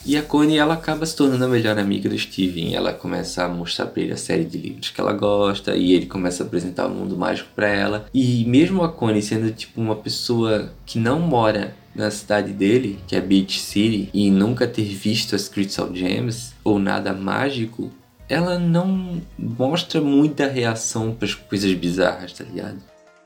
E 0.07 0.17
a 0.17 0.23
Connie 0.23 0.57
ela 0.57 0.73
acaba 0.73 1.05
se 1.05 1.15
tornando 1.15 1.45
a 1.45 1.49
melhor 1.49 1.79
amiga 1.79 2.09
do 2.09 2.19
Steven. 2.19 2.75
Ela 2.75 2.95
começa 2.95 3.45
a 3.45 3.49
mostrar 3.49 3.85
para 3.87 4.03
ele 4.03 4.15
a 4.15 4.17
série 4.17 4.47
de 4.47 4.57
livros 4.57 4.89
que 4.89 4.99
ela 4.99 5.13
gosta 5.13 5.77
e 5.77 5.93
ele 5.93 6.07
começa 6.07 6.43
a 6.43 6.47
apresentar 6.47 6.87
o 6.87 6.95
mundo 6.95 7.19
mágico 7.19 7.51
para 7.55 7.69
ela. 7.69 8.07
E 8.15 8.43
mesmo 8.47 8.83
a 8.83 8.89
Connie 8.91 9.21
sendo 9.21 9.53
tipo 9.53 9.79
uma 9.79 9.97
pessoa 9.97 10.73
que 10.87 10.99
não 10.99 11.21
mora 11.21 11.77
na 11.95 12.11
cidade 12.11 12.53
dele, 12.53 12.99
que 13.07 13.15
é 13.15 13.21
Beach 13.21 13.61
City, 13.61 14.09
e 14.15 14.31
nunca 14.31 14.67
ter 14.67 14.85
visto 14.85 15.37
as 15.37 15.49
Crystal 15.49 15.95
Gems 15.95 16.55
ou 16.65 16.79
nada 16.79 17.13
mágico, 17.13 17.93
ela 18.27 18.59
não 18.59 19.21
mostra 19.37 20.01
muita 20.01 20.47
reação 20.47 21.13
para 21.13 21.27
as 21.27 21.35
coisas 21.35 21.73
bizarras, 21.75 22.33
tá 22.33 22.45
ligado? 22.45 22.79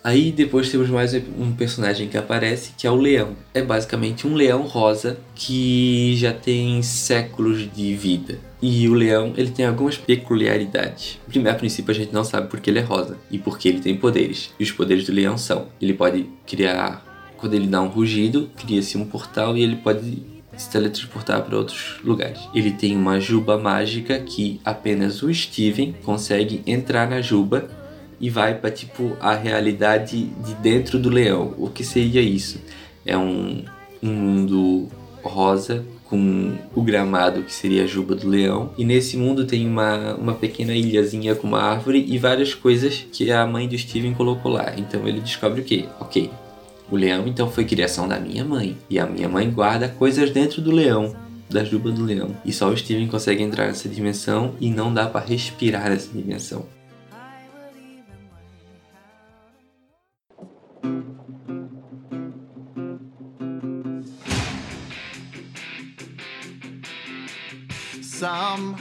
Aí 0.05 0.31
depois 0.31 0.69
temos 0.69 0.91
mais 0.91 1.15
um 1.15 1.51
personagem 1.53 2.09
que 2.09 2.19
aparece, 2.19 2.73
que 2.77 2.87
é 2.87 2.91
o 2.91 2.95
leão. 2.95 3.31
É 3.55 3.63
basicamente 3.63 4.27
um 4.27 4.35
leão 4.35 4.67
rosa 4.67 5.17
que 5.35 6.15
já 6.17 6.31
tem 6.31 6.83
séculos 6.83 7.73
de 7.73 7.95
vida. 7.95 8.39
E 8.61 8.87
o 8.87 8.93
leão, 8.93 9.33
ele 9.35 9.51
tem 9.51 9.65
algumas 9.65 9.97
peculiaridades. 9.97 11.19
Primeiro, 11.27 11.57
a 11.57 11.59
princípio, 11.59 11.91
a 11.91 11.95
gente 11.95 12.13
não 12.13 12.23
sabe 12.23 12.49
porque 12.49 12.69
ele 12.69 12.81
é 12.81 12.83
rosa 12.83 13.17
e 13.31 13.39
porque 13.39 13.67
ele 13.67 13.81
tem 13.81 13.97
poderes. 13.97 14.53
E 14.61 14.63
os 14.63 14.71
poderes 14.71 15.07
do 15.07 15.13
leão 15.13 15.39
são: 15.39 15.69
ele 15.81 15.95
pode 15.95 16.29
criar, 16.47 17.03
quando 17.39 17.55
ele 17.55 17.67
dá 17.67 17.81
um 17.81 17.89
rugido, 17.89 18.51
cria-se 18.59 18.99
um 18.99 19.07
portal 19.07 19.57
e 19.57 19.63
ele 19.63 19.77
pode 19.77 20.23
se 20.55 20.69
teletransportar 20.69 21.43
para 21.43 21.57
outros 21.57 21.97
lugares. 22.05 22.41
Ele 22.55 22.73
tem 22.73 22.95
uma 22.95 23.19
juba 23.19 23.57
mágica 23.57 24.19
que 24.19 24.61
apenas 24.67 25.23
o 25.23 25.33
Steven 25.33 25.95
consegue 26.05 26.63
entrar 26.67 27.09
na 27.09 27.23
juba 27.23 27.71
e 28.25 28.31
vai 28.31 28.55
para 28.55 28.71
tipo 28.71 29.15
a 29.21 29.35
realidade 29.35 30.25
de 30.25 30.55
dentro 30.55 30.99
do 30.99 31.11
leão. 31.11 31.53
O 31.59 31.69
que 31.69 31.85
seria 31.85 32.23
isso? 32.23 32.59
É 33.05 33.19
um, 33.19 33.63
um 34.03 34.11
mundo 34.11 34.89
rosa 35.23 35.85
com 36.07 36.55
o 36.75 36.81
gramado 36.81 37.43
que 37.43 37.53
seria 37.53 37.85
a 37.85 37.87
juba 37.87 38.15
do 38.15 38.27
leão 38.27 38.73
e 38.79 38.85
nesse 38.85 39.19
mundo 39.19 39.45
tem 39.45 39.69
uma, 39.69 40.15
uma 40.15 40.33
pequena 40.33 40.73
ilhazinha 40.75 41.35
com 41.35 41.47
uma 41.47 41.61
árvore 41.61 42.03
e 42.09 42.17
várias 42.17 42.55
coisas 42.55 43.05
que 43.13 43.31
a 43.31 43.47
mãe 43.47 43.69
do 43.69 43.77
Steven 43.77 44.15
colocou 44.15 44.53
lá. 44.53 44.73
Então 44.79 45.07
ele 45.07 45.21
descobre 45.21 45.61
o 45.61 45.65
que? 45.65 45.87
Ok, 46.01 46.31
o 46.91 46.97
leão 46.97 47.25
então 47.27 47.51
foi 47.51 47.67
criação 47.67 48.09
da 48.09 48.19
minha 48.19 48.43
mãe 48.43 48.75
e 48.89 48.99
a 48.99 49.05
minha 49.05 49.29
mãe 49.29 49.51
guarda 49.51 49.87
coisas 49.87 50.31
dentro 50.31 50.63
do 50.63 50.71
leão 50.71 51.15
da 51.51 51.63
juba 51.63 51.91
do 51.91 52.03
leão. 52.03 52.35
E 52.43 52.55
só 52.55 52.71
o 52.71 52.77
Steven 52.77 53.07
consegue 53.07 53.43
entrar 53.43 53.67
nessa 53.67 53.87
dimensão 53.87 54.55
e 54.59 54.71
não 54.71 54.95
dá 54.95 55.07
para 55.07 55.27
respirar 55.27 55.91
nessa 55.91 56.11
dimensão. 56.11 56.65
Some 68.25 68.77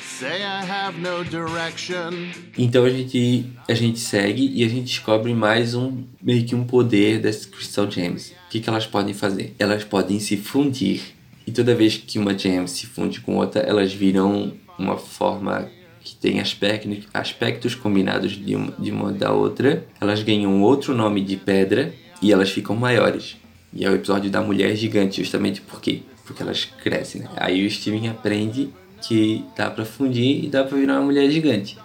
say 0.00 0.42
I 0.42 0.68
have 0.68 0.98
no 0.98 1.22
direction. 1.22 2.32
Então 2.58 2.84
a 2.84 2.90
gente 2.90 3.46
a 3.68 3.72
gente 3.72 4.00
segue 4.00 4.50
e 4.52 4.64
a 4.64 4.68
gente 4.68 4.86
descobre 4.86 5.32
mais 5.32 5.76
um 5.76 6.02
meio 6.20 6.44
que 6.44 6.56
um 6.56 6.64
poder 6.64 7.20
das 7.20 7.46
Crystal 7.46 7.88
Gems. 7.88 8.32
O 8.32 8.50
que, 8.50 8.58
que 8.58 8.68
elas 8.68 8.84
podem 8.84 9.14
fazer? 9.14 9.54
Elas 9.60 9.84
podem 9.84 10.18
se 10.18 10.36
fundir 10.36 11.02
e 11.46 11.52
toda 11.52 11.72
vez 11.72 11.98
que 11.98 12.18
uma 12.18 12.36
gem 12.36 12.66
se 12.66 12.86
funde 12.86 13.20
com 13.20 13.36
outra, 13.36 13.62
elas 13.62 13.92
viram 13.92 14.52
uma 14.76 14.96
forma 14.96 15.70
que 16.00 16.16
tem 16.16 16.40
aspectos, 16.40 17.06
aspectos 17.14 17.76
combinados 17.76 18.32
de 18.32 18.56
uma, 18.56 18.72
de 18.76 18.90
uma 18.90 19.12
da 19.12 19.30
outra. 19.30 19.86
Elas 20.00 20.20
ganham 20.24 20.60
outro 20.62 20.96
nome 20.96 21.20
de 21.20 21.36
pedra 21.36 21.94
e 22.20 22.32
elas 22.32 22.50
ficam 22.50 22.74
maiores. 22.74 23.36
E 23.72 23.84
é 23.84 23.90
o 23.90 23.94
episódio 23.94 24.28
da 24.28 24.40
mulher 24.40 24.74
gigante, 24.74 25.22
justamente 25.22 25.60
porque 25.60 26.02
porque 26.28 26.42
elas 26.42 26.66
crescem, 26.66 27.22
né? 27.22 27.28
Aí 27.38 27.66
o 27.66 27.70
Steven 27.70 28.08
aprende 28.08 28.68
que 29.00 29.44
dá 29.56 29.70
pra 29.70 29.84
fundir 29.84 30.44
e 30.44 30.48
dá 30.48 30.62
pra 30.62 30.76
virar 30.76 30.94
uma 30.94 31.06
mulher 31.06 31.30
gigante. 31.30 31.78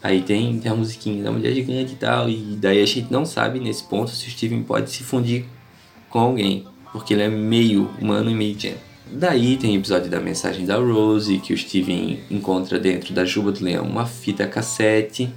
Aí 0.00 0.22
tem, 0.22 0.58
tem 0.60 0.70
a 0.70 0.74
musiquinha 0.74 1.22
da 1.22 1.32
mulher 1.32 1.52
gigante 1.52 1.92
e 1.92 1.96
tal, 1.96 2.30
e 2.30 2.56
daí 2.56 2.80
a 2.80 2.86
gente 2.86 3.12
não 3.12 3.26
sabe 3.26 3.58
nesse 3.58 3.82
ponto 3.82 4.10
se 4.12 4.28
o 4.28 4.30
Steven 4.30 4.62
pode 4.62 4.90
se 4.90 5.02
fundir 5.02 5.44
com 6.08 6.20
alguém, 6.20 6.64
porque 6.92 7.12
ele 7.12 7.22
é 7.22 7.28
meio 7.28 7.90
humano 8.00 8.30
e 8.30 8.34
meio 8.34 8.58
gem. 8.58 8.76
Daí 9.12 9.56
tem 9.56 9.76
o 9.76 9.80
episódio 9.80 10.08
da 10.08 10.20
mensagem 10.20 10.64
da 10.64 10.76
Rose, 10.76 11.38
que 11.38 11.52
o 11.52 11.58
Steven 11.58 12.20
encontra 12.30 12.78
dentro 12.78 13.12
da 13.12 13.24
juba 13.24 13.50
do 13.50 13.62
leão 13.62 13.84
uma 13.84 14.06
fita 14.06 14.46
cassete, 14.46 15.28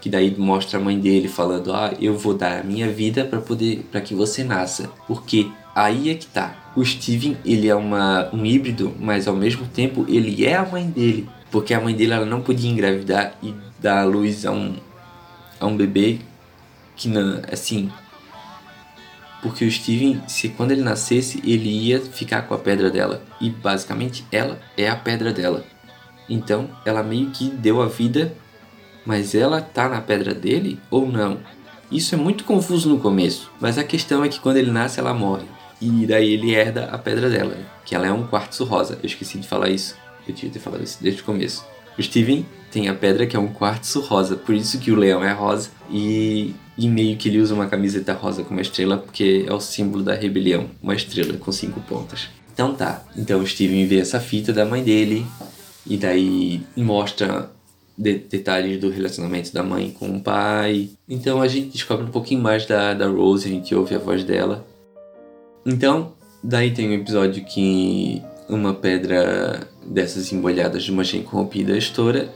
que 0.00 0.08
daí 0.08 0.34
mostra 0.36 0.78
a 0.78 0.82
mãe 0.82 0.98
dele 0.98 1.28
falando: 1.28 1.72
"Ah, 1.72 1.92
eu 2.00 2.16
vou 2.16 2.32
dar 2.32 2.60
a 2.60 2.64
minha 2.64 2.90
vida 2.90 3.24
para 3.24 3.40
poder 3.40 3.86
para 3.92 4.00
que 4.00 4.14
você 4.14 4.42
nasça". 4.42 4.90
Porque 5.06 5.46
aí 5.74 6.10
é 6.10 6.14
que 6.14 6.26
tá. 6.26 6.72
O 6.76 6.84
Steven, 6.84 7.36
ele 7.44 7.68
é 7.68 7.74
uma, 7.74 8.28
um 8.32 8.44
híbrido, 8.44 8.94
mas 8.98 9.26
ao 9.26 9.34
mesmo 9.34 9.66
tempo 9.66 10.04
ele 10.08 10.44
é 10.44 10.56
a 10.56 10.64
mãe 10.64 10.88
dele. 10.88 11.28
Porque 11.50 11.74
a 11.74 11.80
mãe 11.80 11.94
dele 11.94 12.12
ela 12.12 12.26
não 12.26 12.40
podia 12.40 12.70
engravidar 12.70 13.34
e 13.42 13.54
dar 13.78 14.04
luz 14.04 14.46
a 14.46 14.52
um, 14.52 14.76
a 15.58 15.66
um 15.66 15.76
bebê 15.76 16.20
que 16.96 17.08
não, 17.08 17.40
assim. 17.50 17.90
Porque 19.42 19.64
o 19.64 19.70
Steven, 19.70 20.22
se 20.28 20.50
quando 20.50 20.72
ele 20.72 20.82
nascesse, 20.82 21.40
ele 21.44 21.68
ia 21.68 22.00
ficar 22.00 22.42
com 22.42 22.54
a 22.54 22.58
pedra 22.58 22.90
dela. 22.90 23.22
E 23.40 23.50
basicamente 23.50 24.24
ela 24.30 24.60
é 24.76 24.88
a 24.88 24.96
pedra 24.96 25.32
dela. 25.32 25.64
Então 26.28 26.70
ela 26.84 27.02
meio 27.02 27.30
que 27.30 27.50
deu 27.50 27.82
a 27.82 27.86
vida, 27.86 28.32
mas 29.04 29.34
ela 29.34 29.60
tá 29.60 29.88
na 29.88 30.00
pedra 30.00 30.34
dele 30.34 30.78
ou 30.90 31.10
não? 31.10 31.38
Isso 31.90 32.14
é 32.14 32.18
muito 32.18 32.44
confuso 32.44 32.88
no 32.88 33.00
começo, 33.00 33.50
mas 33.60 33.76
a 33.76 33.82
questão 33.82 34.22
é 34.22 34.28
que 34.28 34.38
quando 34.38 34.58
ele 34.58 34.70
nasce 34.70 35.00
ela 35.00 35.12
morre. 35.12 35.46
E 35.80 36.06
daí 36.06 36.34
ele 36.34 36.54
herda 36.54 36.86
a 36.86 36.98
pedra 36.98 37.30
dela, 37.30 37.56
que 37.84 37.94
ela 37.94 38.06
é 38.06 38.12
um 38.12 38.26
quartzo 38.26 38.64
rosa. 38.64 38.98
Eu 39.02 39.06
esqueci 39.06 39.38
de 39.38 39.48
falar 39.48 39.70
isso. 39.70 39.96
Eu 40.28 40.34
tinha 40.34 40.52
ter 40.52 40.58
falado 40.58 40.84
isso 40.84 40.98
desde 41.00 41.22
o 41.22 41.24
começo. 41.24 41.64
O 41.98 42.02
Steven 42.02 42.46
tem 42.70 42.88
a 42.88 42.94
pedra 42.94 43.26
que 43.26 43.36
é 43.36 43.38
um 43.38 43.48
quartzo 43.48 44.00
rosa, 44.00 44.36
por 44.36 44.54
isso 44.54 44.78
que 44.78 44.92
o 44.92 44.96
leão 44.96 45.24
é 45.24 45.32
rosa. 45.32 45.70
E, 45.90 46.54
e 46.76 46.88
meio 46.88 47.16
que 47.16 47.28
ele 47.28 47.40
usa 47.40 47.54
uma 47.54 47.66
camiseta 47.66 48.12
rosa 48.12 48.44
com 48.44 48.52
uma 48.52 48.62
estrela, 48.62 48.96
porque 48.96 49.44
é 49.46 49.52
o 49.52 49.60
símbolo 49.60 50.02
da 50.02 50.14
rebelião. 50.14 50.66
Uma 50.82 50.94
estrela 50.94 51.36
com 51.38 51.50
cinco 51.50 51.80
pontas. 51.80 52.28
Então 52.52 52.74
tá. 52.74 53.02
Então 53.16 53.40
o 53.40 53.46
Steven 53.46 53.86
vê 53.86 53.98
essa 53.98 54.20
fita 54.20 54.52
da 54.52 54.64
mãe 54.64 54.82
dele. 54.82 55.26
E 55.86 55.96
daí 55.96 56.62
mostra 56.76 57.50
de, 57.96 58.14
detalhes 58.14 58.80
do 58.80 58.90
relacionamento 58.90 59.52
da 59.52 59.62
mãe 59.62 59.90
com 59.90 60.16
o 60.16 60.20
pai. 60.20 60.90
Então 61.08 61.42
a 61.42 61.48
gente 61.48 61.70
descobre 61.70 62.04
um 62.04 62.10
pouquinho 62.10 62.40
mais 62.40 62.66
da, 62.66 62.94
da 62.94 63.06
Rose, 63.06 63.48
a 63.48 63.50
gente 63.50 63.74
ouve 63.74 63.94
a 63.94 63.98
voz 63.98 64.24
dela. 64.24 64.66
Então, 65.64 66.12
daí 66.42 66.72
tem 66.72 66.88
um 66.88 66.94
episódio 66.94 67.44
que 67.44 68.22
uma 68.48 68.74
pedra 68.74 69.68
dessas 69.84 70.32
embolhadas 70.32 70.82
de 70.82 70.90
uma 70.90 71.04
gem 71.04 71.22
corrompida 71.22 71.76
estoura 71.76 72.28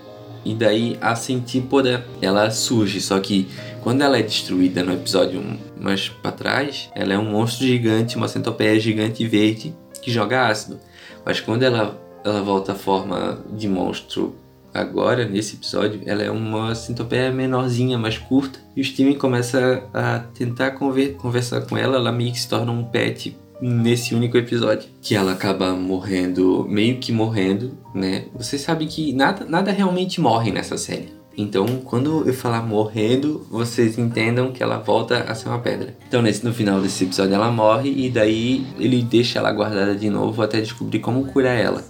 e 0.44 0.54
daí 0.54 0.96
a 1.00 1.16
Centípoda 1.16 2.06
ela 2.20 2.50
surge, 2.50 3.00
só 3.00 3.18
que 3.18 3.48
quando 3.82 4.02
ela 4.02 4.18
é 4.18 4.22
destruída 4.22 4.82
no 4.82 4.92
episódio 4.92 5.42
mais 5.80 6.08
para 6.08 6.32
trás, 6.32 6.90
ela 6.94 7.14
é 7.14 7.18
um 7.18 7.30
monstro 7.30 7.66
gigante, 7.66 8.16
uma 8.16 8.28
centopeia 8.28 8.78
gigante 8.78 9.26
verde 9.26 9.74
que 10.02 10.10
joga 10.10 10.48
ácido. 10.48 10.78
Mas 11.24 11.40
quando 11.40 11.62
ela 11.62 11.98
ela 12.24 12.42
volta 12.42 12.72
à 12.72 12.74
forma 12.74 13.38
de 13.52 13.68
monstro 13.68 14.34
agora, 14.74 15.24
nesse 15.24 15.54
episódio, 15.54 16.00
ela 16.04 16.22
é 16.22 16.30
uma 16.30 16.74
centopeia 16.74 17.30
menorzinha, 17.30 17.96
mais 17.96 18.18
curta. 18.18 18.58
E 18.76 18.80
o 18.80 18.84
Steven 18.84 19.14
começa 19.14 19.84
a 19.94 20.18
tentar 20.18 20.72
conver 20.72 21.14
conversar 21.14 21.62
com 21.62 21.76
ela, 21.78 21.96
ela 21.96 22.10
meio 22.10 22.32
que 22.32 22.40
se 22.40 22.48
torna 22.48 22.72
um 22.72 22.82
pet 22.82 23.36
nesse 23.60 24.14
único 24.14 24.36
episódio. 24.36 24.88
Que 25.00 25.14
ela 25.14 25.32
acaba 25.32 25.72
morrendo, 25.72 26.66
meio 26.68 26.98
que 26.98 27.12
morrendo, 27.12 27.78
né? 27.94 28.24
Você 28.34 28.58
sabe 28.58 28.86
que 28.86 29.12
nada, 29.12 29.44
nada 29.44 29.70
realmente 29.70 30.20
morre 30.20 30.50
nessa 30.50 30.76
série. 30.76 31.08
Então, 31.36 31.66
quando 31.84 32.26
eu 32.26 32.32
falar 32.32 32.62
morrendo, 32.62 33.44
vocês 33.50 33.98
entendam 33.98 34.52
que 34.52 34.62
ela 34.62 34.78
volta 34.78 35.24
a 35.24 35.34
ser 35.34 35.48
uma 35.48 35.58
pedra. 35.58 35.96
Então, 36.06 36.22
nesse, 36.22 36.44
no 36.44 36.52
final 36.52 36.80
desse 36.80 37.04
episódio, 37.04 37.34
ela 37.34 37.50
morre 37.50 37.90
e 37.90 38.08
daí 38.08 38.64
ele 38.78 39.02
deixa 39.02 39.40
ela 39.40 39.52
guardada 39.52 39.96
de 39.96 40.08
novo 40.08 40.42
até 40.42 40.60
descobrir 40.60 41.00
como 41.00 41.24
curar 41.26 41.58
ela. 41.58 41.82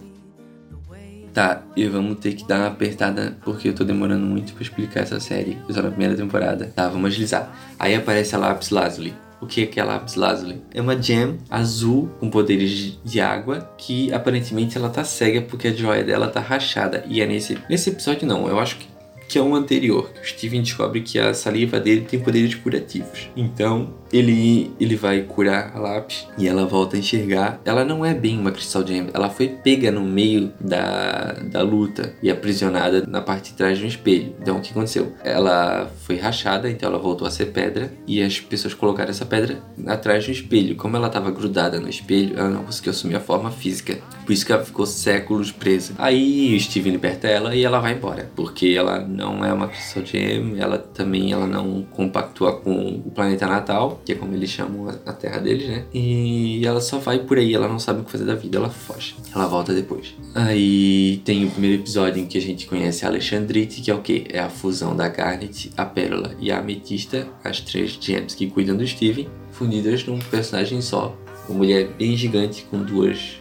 Tá, 1.34 1.64
e 1.74 1.84
vamos 1.88 2.20
ter 2.20 2.34
que 2.34 2.46
dar 2.46 2.60
uma 2.60 2.68
apertada 2.68 3.36
porque 3.42 3.68
eu 3.68 3.74
tô 3.74 3.82
demorando 3.82 4.24
muito 4.24 4.52
para 4.54 4.62
explicar 4.62 5.00
essa 5.00 5.18
série. 5.18 5.58
Só 5.68 5.82
na 5.82 5.90
primeira 5.90 6.14
temporada. 6.14 6.70
Tá, 6.76 6.88
vamos 6.88 7.08
agilizar. 7.08 7.52
Aí 7.76 7.92
aparece 7.92 8.36
a 8.36 8.38
Lapis 8.38 8.70
Lazuli. 8.70 9.12
O 9.40 9.46
que 9.46 9.64
é 9.64 9.66
que 9.66 9.80
é 9.80 9.82
a 9.82 9.86
Lapis 9.86 10.14
Lazuli? 10.14 10.62
É 10.72 10.80
uma 10.80 11.00
gem 11.00 11.36
azul 11.50 12.08
com 12.20 12.30
poderes 12.30 12.98
de 13.04 13.20
água 13.20 13.68
que 13.76 14.12
aparentemente 14.12 14.78
ela 14.78 14.88
tá 14.88 15.02
cega 15.02 15.42
porque 15.42 15.68
a 15.68 15.72
joia 15.72 16.04
dela 16.04 16.28
tá 16.28 16.38
rachada. 16.38 17.04
E 17.08 17.20
é 17.20 17.26
nesse, 17.26 17.58
nesse 17.68 17.90
episódio 17.90 18.28
não, 18.28 18.46
eu 18.46 18.60
acho 18.60 18.78
que 18.78 18.86
que 19.34 19.38
é 19.40 19.42
um 19.42 19.56
anterior, 19.56 20.08
o 20.22 20.24
Steven 20.24 20.62
descobre 20.62 21.00
que 21.00 21.18
a 21.18 21.34
saliva 21.34 21.80
dele 21.80 22.06
tem 22.08 22.20
poderes 22.20 22.54
curativos. 22.54 23.28
Então, 23.36 23.92
ele, 24.12 24.70
ele 24.78 24.94
vai 24.94 25.22
curar 25.22 25.72
a 25.74 25.80
lápis 25.80 26.28
e 26.38 26.46
ela 26.46 26.64
volta 26.64 26.94
a 26.94 27.00
enxergar. 27.00 27.60
Ela 27.64 27.84
não 27.84 28.04
é 28.04 28.14
bem 28.14 28.38
uma 28.38 28.52
Crystal 28.52 28.86
Gem, 28.86 29.08
ela 29.12 29.28
foi 29.28 29.48
pega 29.48 29.90
no 29.90 30.02
meio 30.02 30.52
da, 30.60 31.32
da 31.50 31.62
luta 31.62 32.14
e 32.22 32.30
aprisionada 32.30 33.04
na 33.08 33.20
parte 33.20 33.50
de 33.50 33.56
trás 33.56 33.76
de 33.76 33.84
um 33.84 33.88
espelho. 33.88 34.36
Então, 34.40 34.58
o 34.58 34.60
que 34.60 34.70
aconteceu? 34.70 35.12
Ela 35.24 35.90
foi 36.02 36.16
rachada, 36.16 36.70
então 36.70 36.88
ela 36.88 36.98
voltou 36.98 37.26
a 37.26 37.30
ser 37.30 37.46
pedra 37.46 37.92
e 38.06 38.22
as 38.22 38.38
pessoas 38.38 38.72
colocaram 38.72 39.10
essa 39.10 39.26
pedra 39.26 39.60
atrás 39.84 40.22
de 40.22 40.30
um 40.30 40.32
espelho. 40.32 40.76
Como 40.76 40.96
ela 40.96 41.08
estava 41.08 41.32
grudada 41.32 41.80
no 41.80 41.88
espelho, 41.88 42.38
ela 42.38 42.50
não 42.50 42.62
conseguiu 42.62 42.92
assumir 42.92 43.16
a 43.16 43.20
forma 43.20 43.50
física. 43.50 43.98
Por 44.24 44.32
isso 44.32 44.46
que 44.46 44.52
ela 44.52 44.64
ficou 44.64 44.86
séculos 44.86 45.50
presa. 45.50 45.92
Aí 45.98 46.54
o 46.54 46.60
Steven 46.60 46.92
liberta 46.92 47.26
ela 47.26 47.54
e 47.54 47.64
ela 47.64 47.80
vai 47.80 47.94
embora, 47.94 48.30
porque 48.36 48.74
ela 48.78 49.00
não 49.00 49.23
é 49.44 49.52
uma 49.52 49.68
Crystal 49.68 50.04
Gem, 50.04 50.56
ela 50.58 50.78
também 50.78 51.32
ela 51.32 51.46
não 51.46 51.82
compactua 51.90 52.56
com 52.56 53.02
o 53.04 53.10
planeta 53.10 53.46
natal, 53.46 54.00
que 54.04 54.12
é 54.12 54.14
como 54.14 54.34
eles 54.34 54.50
chamam 54.50 54.88
a 54.88 55.12
terra 55.12 55.38
deles, 55.38 55.68
né? 55.68 55.84
E 55.94 56.66
ela 56.66 56.80
só 56.80 56.98
vai 56.98 57.20
por 57.20 57.38
aí, 57.38 57.54
ela 57.54 57.68
não 57.68 57.78
sabe 57.78 58.00
o 58.00 58.04
que 58.04 58.10
fazer 58.10 58.24
da 58.24 58.34
vida, 58.34 58.58
ela 58.58 58.70
foge. 58.70 59.14
Ela 59.34 59.46
volta 59.46 59.72
depois. 59.72 60.14
Aí 60.34 61.22
tem 61.24 61.44
o 61.44 61.50
primeiro 61.50 61.80
episódio 61.80 62.20
em 62.20 62.26
que 62.26 62.36
a 62.36 62.40
gente 62.40 62.66
conhece 62.66 63.04
a 63.04 63.08
Alexandrite, 63.08 63.80
que 63.80 63.90
é 63.90 63.94
o 63.94 64.00
quê? 64.00 64.24
É 64.28 64.40
a 64.40 64.50
fusão 64.50 64.96
da 64.96 65.08
Garnet, 65.08 65.70
a 65.76 65.84
Pérola 65.84 66.34
e 66.38 66.50
a 66.50 66.58
Ametista, 66.58 67.26
as 67.42 67.60
três 67.60 67.98
gems 68.00 68.34
que 68.34 68.48
cuidam 68.48 68.76
do 68.76 68.86
Steven, 68.86 69.28
fundidas 69.52 70.04
num 70.04 70.18
personagem 70.18 70.80
só. 70.80 71.16
Uma 71.48 71.58
mulher 71.58 71.88
bem 71.98 72.16
gigante 72.16 72.66
com 72.70 72.82
duas. 72.82 73.40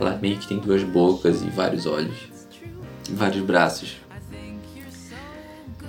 Ela 0.00 0.18
meio 0.20 0.38
que 0.38 0.48
tem 0.48 0.58
duas 0.58 0.82
bocas 0.82 1.42
e 1.42 1.50
vários 1.50 1.86
olhos. 1.86 2.16
E 3.08 3.12
vários 3.12 3.44
braços. 3.44 3.96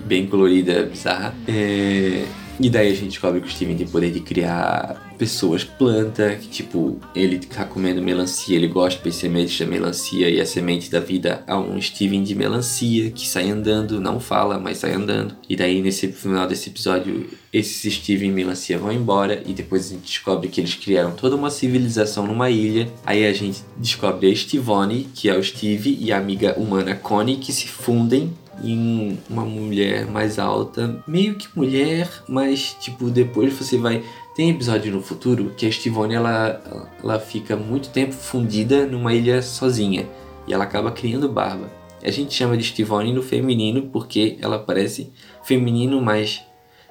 Bem 0.05 0.27
colorida, 0.27 0.83
bizarra. 0.83 1.35
É 1.47 2.25
e 2.59 2.69
daí 2.69 2.89
a 2.89 2.95
gente 2.95 3.09
descobre 3.09 3.41
que 3.41 3.47
o 3.47 3.49
Steven 3.49 3.75
tem 3.75 3.87
poder 3.87 4.11
de 4.11 4.21
criar 4.21 5.13
pessoas 5.17 5.63
planta, 5.63 6.35
que 6.35 6.47
tipo, 6.47 6.99
ele 7.13 7.39
tá 7.39 7.65
comendo 7.65 8.01
melancia, 8.01 8.55
ele 8.55 8.67
gosta 8.67 9.01
de 9.01 9.13
semente 9.13 9.63
da 9.63 9.69
melancia 9.69 10.29
e 10.29 10.39
a 10.39 10.45
semente 10.45 10.89
da 10.89 10.99
vida 10.99 11.43
a 11.47 11.57
um 11.57 11.81
Steven 11.81 12.23
de 12.23 12.33
melancia 12.33 13.11
que 13.11 13.27
sai 13.27 13.49
andando, 13.49 13.99
não 13.99 14.19
fala, 14.19 14.57
mas 14.57 14.77
sai 14.77 14.93
andando. 14.93 15.35
E 15.49 15.55
daí 15.55 15.81
nesse 15.81 16.07
final 16.09 16.47
desse 16.47 16.69
episódio, 16.69 17.29
esses 17.51 17.93
Steven 17.93 18.29
e 18.29 18.33
melancia 18.33 18.77
vão 18.77 18.91
embora 18.91 19.41
e 19.45 19.53
depois 19.53 19.87
a 19.87 19.89
gente 19.89 20.05
descobre 20.05 20.47
que 20.47 20.61
eles 20.61 20.75
criaram 20.75 21.11
toda 21.11 21.35
uma 21.35 21.49
civilização 21.49 22.25
numa 22.25 22.49
ilha. 22.49 22.87
Aí 23.05 23.25
a 23.25 23.33
gente 23.33 23.63
descobre 23.77 24.31
a 24.31 24.35
Stivone, 24.35 25.09
que 25.13 25.29
é 25.29 25.37
o 25.37 25.43
Steve, 25.43 25.97
e 25.99 26.11
a 26.11 26.17
amiga 26.17 26.55
humana 26.57 26.95
Connie, 26.95 27.37
que 27.37 27.51
se 27.51 27.67
fundem 27.67 28.33
em 28.63 29.17
uma 29.29 29.43
mulher 29.45 30.05
mais 30.07 30.39
alta, 30.39 31.03
meio 31.07 31.35
que 31.35 31.47
mulher, 31.55 32.09
mas 32.27 32.75
tipo 32.79 33.09
depois 33.09 33.53
você 33.53 33.77
vai 33.77 34.03
tem 34.35 34.49
episódio 34.49 34.91
no 34.91 35.01
futuro 35.01 35.53
que 35.55 35.65
a 35.65 35.71
Stivone 35.71 36.13
ela, 36.13 36.61
ela 37.01 37.19
fica 37.19 37.55
muito 37.55 37.89
tempo 37.89 38.13
fundida 38.13 38.85
numa 38.85 39.13
ilha 39.13 39.41
sozinha 39.41 40.05
e 40.45 40.53
ela 40.53 40.65
acaba 40.65 40.91
criando 40.91 41.29
barba. 41.29 41.71
A 42.03 42.11
gente 42.11 42.33
chama 42.33 42.57
de 42.57 42.63
Stivone 42.65 43.13
no 43.13 43.23
feminino 43.23 43.83
porque 43.83 44.37
ela 44.41 44.59
parece 44.59 45.09
feminino, 45.41 46.01
mas 46.01 46.43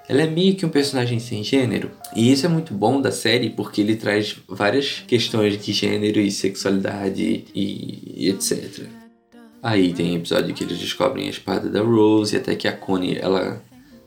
ela 0.09 0.23
é 0.23 0.27
meio 0.27 0.55
que 0.55 0.65
um 0.65 0.71
personagem 0.71 1.19
sem 1.19 1.45
gênero. 1.45 1.91
E 2.17 2.33
isso 2.33 2.47
é 2.47 2.49
muito 2.49 2.73
bom 2.73 3.01
da 3.01 3.13
série 3.13 3.51
porque 3.51 3.83
ele 3.83 3.97
traz 3.97 4.37
várias 4.49 5.05
questões 5.07 5.63
de 5.63 5.73
gênero 5.73 6.19
e 6.21 6.31
sexualidade 6.31 7.45
e 7.55 8.29
etc. 8.29 9.04
Aí 9.65 9.95
tem 9.95 10.15
episódio 10.15 10.55
que 10.55 10.63
eles 10.63 10.79
descobrem 10.79 11.27
a 11.27 11.31
espada 11.31 11.71
da 11.71 11.81
Rose, 11.81 12.37
e 12.37 12.39
até 12.39 12.55
que 12.55 12.69
a 12.69 12.73
Connie, 12.73 13.17
ela 13.17 13.63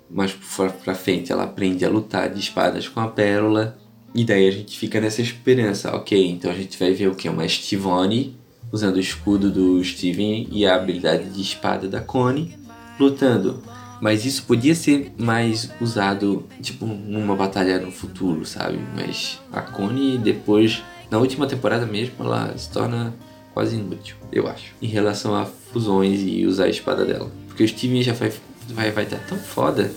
mais 0.07 0.31
pra 0.31 0.93
frente, 0.93 1.31
ela 1.31 1.45
aprende 1.45 1.83
a 1.83 1.89
lutar 1.89 2.29
de 2.29 2.39
espadas 2.39 2.87
com 2.87 2.99
a 2.99 3.07
Pérola. 3.07 3.75
E 4.13 4.23
daí 4.23 4.47
a 4.47 4.51
gente 4.51 4.77
fica 4.77 5.01
nessa 5.01 5.19
esperança, 5.19 5.95
ok, 5.95 6.29
então 6.29 6.51
a 6.51 6.53
gente 6.53 6.77
vai 6.77 6.93
ver 6.93 7.07
o 7.07 7.15
que? 7.15 7.27
Uma 7.27 7.47
Stivone 7.47 8.37
usando 8.71 8.97
o 8.97 8.99
escudo 8.99 9.49
do 9.49 9.83
Steven 9.83 10.47
e 10.51 10.63
a 10.63 10.75
habilidade 10.75 11.27
de 11.29 11.41
espada 11.41 11.87
da 11.87 12.01
Connie 12.01 12.53
lutando. 12.99 13.63
Mas 13.99 14.25
isso 14.25 14.43
podia 14.43 14.75
ser 14.75 15.11
mais 15.17 15.71
usado, 15.81 16.45
tipo, 16.61 16.85
numa 16.85 17.35
batalha 17.35 17.79
no 17.79 17.91
futuro, 17.91 18.45
sabe? 18.45 18.77
Mas 18.95 19.39
a 19.51 19.61
Connie 19.61 20.19
depois, 20.19 20.83
na 21.09 21.17
última 21.17 21.47
temporada 21.47 21.87
mesmo, 21.87 22.13
ela 22.19 22.55
se 22.55 22.69
torna 22.69 23.15
quase 23.57 23.75
inútil, 23.75 24.15
eu 24.31 24.47
acho, 24.47 24.75
em 24.79 24.85
relação 24.85 25.33
a 25.33 25.43
fusões 25.43 26.21
e 26.21 26.45
usar 26.45 26.65
a 26.65 26.69
espada 26.69 27.03
dela. 27.03 27.31
Porque 27.47 27.63
o 27.63 27.67
Steven 27.67 28.03
já 28.03 28.13
vai 28.13 28.31
vai 28.69 28.91
vai 28.91 29.03
estar 29.03 29.17
tão 29.27 29.35
foda 29.35 29.91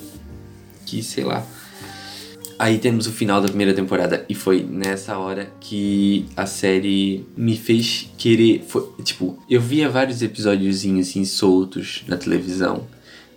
que 0.87 1.03
sei 1.03 1.25
lá. 1.25 1.47
Aí 2.59 2.79
temos 2.79 3.07
o 3.07 3.13
final 3.13 3.39
da 3.43 3.49
primeira 3.49 3.75
temporada 3.75 4.25
e 4.31 4.35
foi 4.35 4.63
nessa 4.63 5.19
hora 5.19 5.53
que 5.61 6.25
a 6.35 6.47
série 6.47 7.27
me 7.37 7.55
fez 7.55 8.11
querer, 8.17 8.65
foi, 8.67 8.89
tipo, 9.03 9.39
eu 9.49 9.61
via 9.61 9.91
vários 9.91 10.23
episódiozinhos 10.23 11.09
assim 11.09 11.27
soltos 11.27 12.03
na 12.09 12.17
televisão, 12.17 12.87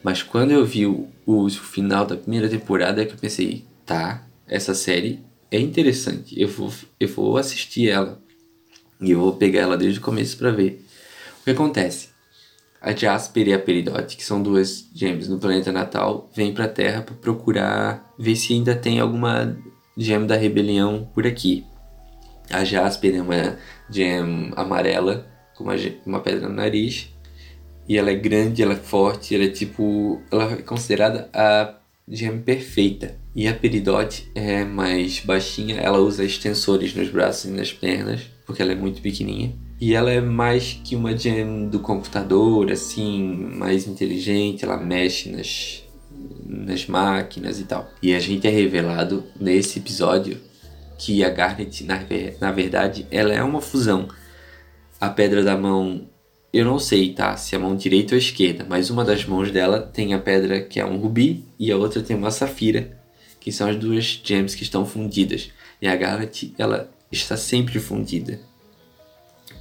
mas 0.01 0.23
quando 0.23 0.51
eu 0.51 0.65
vi 0.65 0.85
o, 0.85 1.09
o 1.25 1.49
final 1.49 2.05
da 2.05 2.15
primeira 2.15 2.47
temporada 2.47 3.01
é 3.01 3.05
que 3.05 3.11
eu 3.11 3.17
pensei, 3.17 3.65
tá, 3.85 4.25
essa 4.47 4.73
série 4.73 5.19
é 5.51 5.59
interessante, 5.59 6.39
eu 6.39 6.47
vou, 6.47 6.71
eu 6.97 7.09
vou 7.09 7.37
assistir 7.37 7.89
ela. 7.89 8.23
E 9.03 9.11
eu 9.11 9.19
vou 9.19 9.33
pegar 9.33 9.61
ela 9.61 9.77
desde 9.77 9.99
o 9.99 10.01
começo 10.01 10.37
para 10.37 10.49
ver. 10.49 10.81
O 11.41 11.43
que 11.43 11.51
acontece? 11.51 12.07
A 12.81 12.93
Jasper 12.93 13.49
e 13.49 13.53
a 13.53 13.59
Peridot, 13.59 14.15
que 14.15 14.23
são 14.23 14.41
duas 14.41 14.89
gems 14.95 15.27
no 15.27 15.37
planeta 15.37 15.73
natal, 15.73 16.29
vêm 16.33 16.53
para 16.53 16.65
a 16.65 16.69
Terra 16.69 17.01
para 17.01 17.13
procurar 17.15 18.13
ver 18.17 18.37
se 18.37 18.53
ainda 18.53 18.73
tem 18.75 19.01
alguma 19.01 19.57
gem 19.97 20.25
da 20.25 20.37
rebelião 20.37 21.09
por 21.13 21.27
aqui. 21.27 21.65
A 22.49 22.63
Jasper 22.63 23.15
é 23.15 23.21
uma 23.21 23.57
gem 23.89 24.51
amarela 24.55 25.27
com 25.55 25.65
uma, 25.65 25.75
uma 26.05 26.21
pedra 26.21 26.47
no 26.47 26.55
nariz 26.55 27.09
e 27.87 27.97
ela 27.97 28.09
é 28.09 28.15
grande, 28.15 28.63
ela 28.63 28.73
é 28.73 28.77
forte, 28.77 29.35
ela 29.35 29.43
é 29.43 29.49
tipo, 29.49 30.21
ela 30.31 30.53
é 30.53 30.61
considerada 30.61 31.29
a 31.33 31.75
gem 32.07 32.39
perfeita. 32.41 33.17
E 33.35 33.49
a 33.49 33.53
Peridot 33.53 34.31
é 34.33 34.63
mais 34.63 35.19
baixinha, 35.19 35.75
ela 35.75 35.99
usa 35.99 36.23
extensores 36.23 36.95
nos 36.95 37.09
braços 37.09 37.45
e 37.45 37.53
nas 37.53 37.73
pernas 37.73 38.32
porque 38.45 38.61
ela 38.61 38.71
é 38.71 38.75
muito 38.75 39.01
pequenininha. 39.01 39.53
E 39.79 39.93
ela 39.93 40.11
é 40.11 40.21
mais 40.21 40.79
que 40.83 40.95
uma 40.95 41.15
gem 41.17 41.67
do 41.67 41.79
computador, 41.79 42.71
assim, 42.71 43.49
mais 43.53 43.87
inteligente, 43.87 44.63
ela 44.63 44.77
mexe 44.77 45.29
nas, 45.29 45.83
nas 46.45 46.87
máquinas 46.87 47.59
e 47.59 47.65
tal. 47.65 47.89
E 48.01 48.13
a 48.13 48.19
gente 48.19 48.47
é 48.47 48.49
revelado 48.49 49.23
nesse 49.39 49.79
episódio 49.79 50.39
que 50.97 51.23
a 51.23 51.29
Garnet, 51.29 51.83
na, 51.83 51.99
na 52.39 52.51
verdade, 52.51 53.05
ela 53.11 53.33
é 53.33 53.43
uma 53.43 53.59
fusão. 53.59 54.07
A 55.01 55.09
pedra 55.09 55.43
da 55.43 55.57
mão, 55.57 56.07
eu 56.53 56.63
não 56.63 56.79
sei, 56.79 57.13
tá? 57.13 57.35
Se 57.35 57.55
é 57.55 57.57
a 57.57 57.61
mão 57.61 57.75
direita 57.75 58.15
ou 58.15 58.19
esquerda, 58.19 58.65
mas 58.67 58.89
uma 58.89 59.03
das 59.03 59.25
mãos 59.25 59.51
dela 59.51 59.81
tem 59.81 60.13
a 60.13 60.19
pedra 60.19 60.61
que 60.61 60.79
é 60.79 60.85
um 60.85 60.97
rubi 60.97 61.43
e 61.59 61.71
a 61.71 61.77
outra 61.77 62.01
tem 62.01 62.15
uma 62.15 62.31
safira, 62.31 62.97
que 63.39 63.51
são 63.51 63.67
as 63.69 63.75
duas 63.75 64.21
gems 64.23 64.55
que 64.55 64.63
estão 64.63 64.85
fundidas. 64.85 65.49
E 65.81 65.87
a 65.87 65.95
Garnet, 65.97 66.53
ela 66.57 66.92
está 67.13 67.37
sempre 67.37 67.79
fundida. 67.79 68.39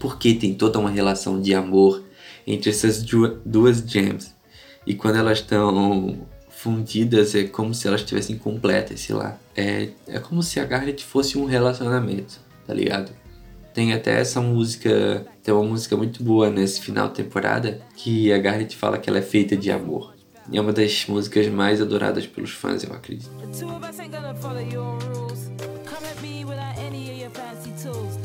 Porque 0.00 0.34
tem 0.34 0.54
toda 0.54 0.78
uma 0.78 0.90
relação 0.90 1.40
de 1.40 1.54
amor 1.54 2.02
entre 2.46 2.70
essas 2.70 3.04
duas 3.44 3.78
gems. 3.78 4.34
E 4.86 4.94
quando 4.94 5.16
elas 5.16 5.38
estão 5.38 6.26
fundidas, 6.50 7.34
é 7.34 7.44
como 7.44 7.74
se 7.74 7.86
elas 7.86 8.00
estivessem 8.00 8.36
completas, 8.36 9.00
sei 9.00 9.14
lá. 9.14 9.38
É, 9.56 9.88
é 10.06 10.18
como 10.18 10.42
se 10.42 10.58
a 10.58 10.64
Garnet 10.64 11.04
fosse 11.04 11.38
um 11.38 11.44
relacionamento, 11.44 12.40
tá 12.66 12.74
ligado? 12.74 13.12
Tem 13.74 13.92
até 13.92 14.20
essa 14.20 14.40
música, 14.40 15.26
tem 15.42 15.52
uma 15.54 15.64
música 15.64 15.96
muito 15.96 16.22
boa 16.22 16.50
nesse 16.50 16.80
final 16.80 17.08
de 17.08 17.14
temporada, 17.14 17.80
que 17.96 18.32
a 18.32 18.38
Garnet 18.38 18.76
fala 18.76 18.98
que 18.98 19.08
ela 19.08 19.18
é 19.18 19.22
feita 19.22 19.56
de 19.56 19.70
amor. 19.70 20.14
E 20.50 20.58
é 20.58 20.60
uma 20.60 20.72
das 20.72 21.06
músicas 21.06 21.46
mais 21.48 21.80
adoradas 21.80 22.26
pelos 22.26 22.50
fãs, 22.50 22.82
eu 22.84 22.92
acredito. 22.92 23.30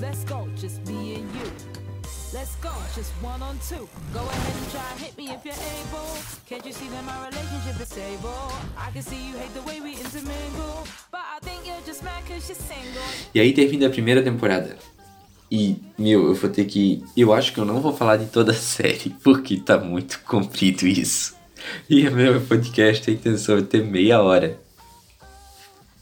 Let's 0.07 0.23
go, 2.61 2.71
just 2.95 3.11
one 3.21 3.41
on 3.41 3.59
two. 3.67 3.89
Go 4.13 4.21
ahead 4.21 4.55
and 4.55 4.71
try 4.71 4.81
hit 5.03 5.17
me 5.17 5.25
if 5.35 5.43
you're 5.43 5.53
able. 5.53 6.07
Can't 6.47 6.65
you 6.65 6.71
see 6.71 6.87
that 6.87 7.03
my 7.03 7.27
relationship 7.27 7.81
is 7.81 7.89
stable? 7.89 8.53
I 8.77 8.89
can 8.93 9.01
see 9.01 9.17
you 9.17 9.35
hate 9.37 9.53
the 9.53 9.61
way 9.63 9.81
we 9.81 9.99
intermingle. 9.99 10.87
But 11.11 11.25
I 11.35 11.39
think 11.41 11.67
you're 11.67 11.85
just 11.85 12.03
mad 12.03 12.23
cause 12.25 12.47
you're 12.47 12.55
single. 12.55 13.03
E 13.35 13.39
aí 13.41 13.51
termina 13.51 13.87
a 13.87 13.89
primeira 13.89 14.23
temporada. 14.23 14.77
E, 15.51 15.75
meu, 15.97 16.27
eu 16.27 16.35
vou 16.35 16.49
ter 16.49 16.63
que. 16.63 17.03
Eu 17.17 17.33
acho 17.33 17.51
que 17.51 17.59
eu 17.59 17.65
não 17.65 17.81
vou 17.81 17.91
falar 17.91 18.15
de 18.15 18.27
toda 18.27 18.53
a 18.53 18.55
série, 18.77 19.09
porque 19.21 19.57
tá 19.57 19.77
muito 19.77 20.21
comprido 20.25 20.87
isso. 20.87 21.35
E 21.89 22.07
o 22.07 22.11
meu 22.13 22.39
podcast, 22.39 23.09
a 23.09 23.13
intenção 23.13 23.57
é 23.57 23.61
ter 23.61 23.83
meia 23.83 24.21
hora. 24.21 24.57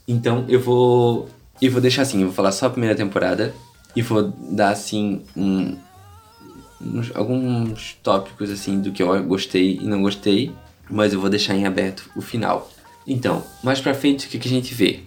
Então 0.08 0.46
eu 0.48 0.60
vou. 0.60 1.28
Eu 1.60 1.72
vou 1.72 1.82
deixar 1.82 2.04
assim, 2.04 2.22
eu 2.22 2.28
vou 2.28 2.36
falar 2.36 2.52
só 2.52 2.68
a 2.68 2.70
primeira 2.70 2.96
temporada 2.96 3.52
e 3.96 4.02
vou 4.02 4.34
dar 4.52 4.70
assim 4.70 5.22
um, 5.36 5.78
uns, 6.82 7.16
alguns 7.16 7.98
tópicos 8.04 8.50
assim 8.50 8.82
do 8.82 8.92
que 8.92 9.02
eu 9.02 9.24
gostei 9.24 9.80
e 9.82 9.86
não 9.86 10.02
gostei, 10.02 10.52
mas 10.90 11.14
eu 11.14 11.20
vou 11.20 11.30
deixar 11.30 11.56
em 11.56 11.66
aberto 11.66 12.10
o 12.16 12.22
final. 12.22 12.70
Então, 13.08 13.44
mais 13.64 13.80
pra 13.80 13.94
frente 13.94 14.28
o 14.28 14.30
que, 14.30 14.40
que 14.40 14.48
a 14.48 14.52
gente 14.52 14.74
vê? 14.74 15.00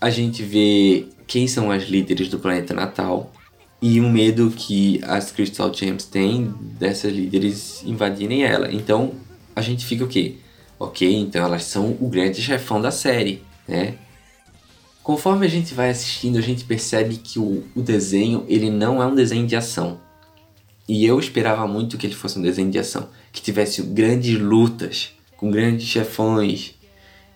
A 0.00 0.10
gente 0.10 0.42
vê 0.42 1.06
quem 1.26 1.46
são 1.46 1.70
as 1.70 1.84
líderes 1.84 2.28
do 2.28 2.38
planeta 2.38 2.74
Natal 2.74 3.32
e 3.80 4.00
o 4.00 4.08
medo 4.08 4.50
que 4.50 5.00
as 5.04 5.30
Crystal 5.30 5.72
Gems 5.72 6.04
têm 6.04 6.54
dessas 6.78 7.12
líderes 7.12 7.82
invadirem 7.84 8.44
ela. 8.44 8.72
Então, 8.72 9.12
a 9.54 9.60
gente 9.60 9.84
fica 9.84 10.04
o 10.04 10.08
quê? 10.08 10.36
Ok, 10.78 11.14
então 11.16 11.44
elas 11.44 11.64
são 11.64 11.96
o 12.00 12.08
grande 12.08 12.40
chefão 12.42 12.80
da 12.80 12.90
série, 12.90 13.42
né? 13.68 13.94
Conforme 15.02 15.46
a 15.46 15.48
gente 15.48 15.74
vai 15.74 15.90
assistindo, 15.90 16.38
a 16.38 16.42
gente 16.42 16.64
percebe 16.64 17.16
que 17.16 17.38
o, 17.38 17.64
o 17.74 17.82
desenho 17.82 18.44
ele 18.48 18.70
não 18.70 19.02
é 19.02 19.06
um 19.06 19.14
desenho 19.14 19.46
de 19.46 19.56
ação. 19.56 20.00
E 20.88 21.04
eu 21.04 21.18
esperava 21.18 21.66
muito 21.66 21.96
que 21.98 22.06
ele 22.06 22.14
fosse 22.14 22.38
um 22.38 22.42
desenho 22.42 22.70
de 22.70 22.78
ação, 22.78 23.08
que 23.32 23.40
tivesse 23.40 23.82
grandes 23.82 24.38
lutas 24.38 25.10
com 25.36 25.50
grandes 25.50 25.86
chefões 25.86 26.74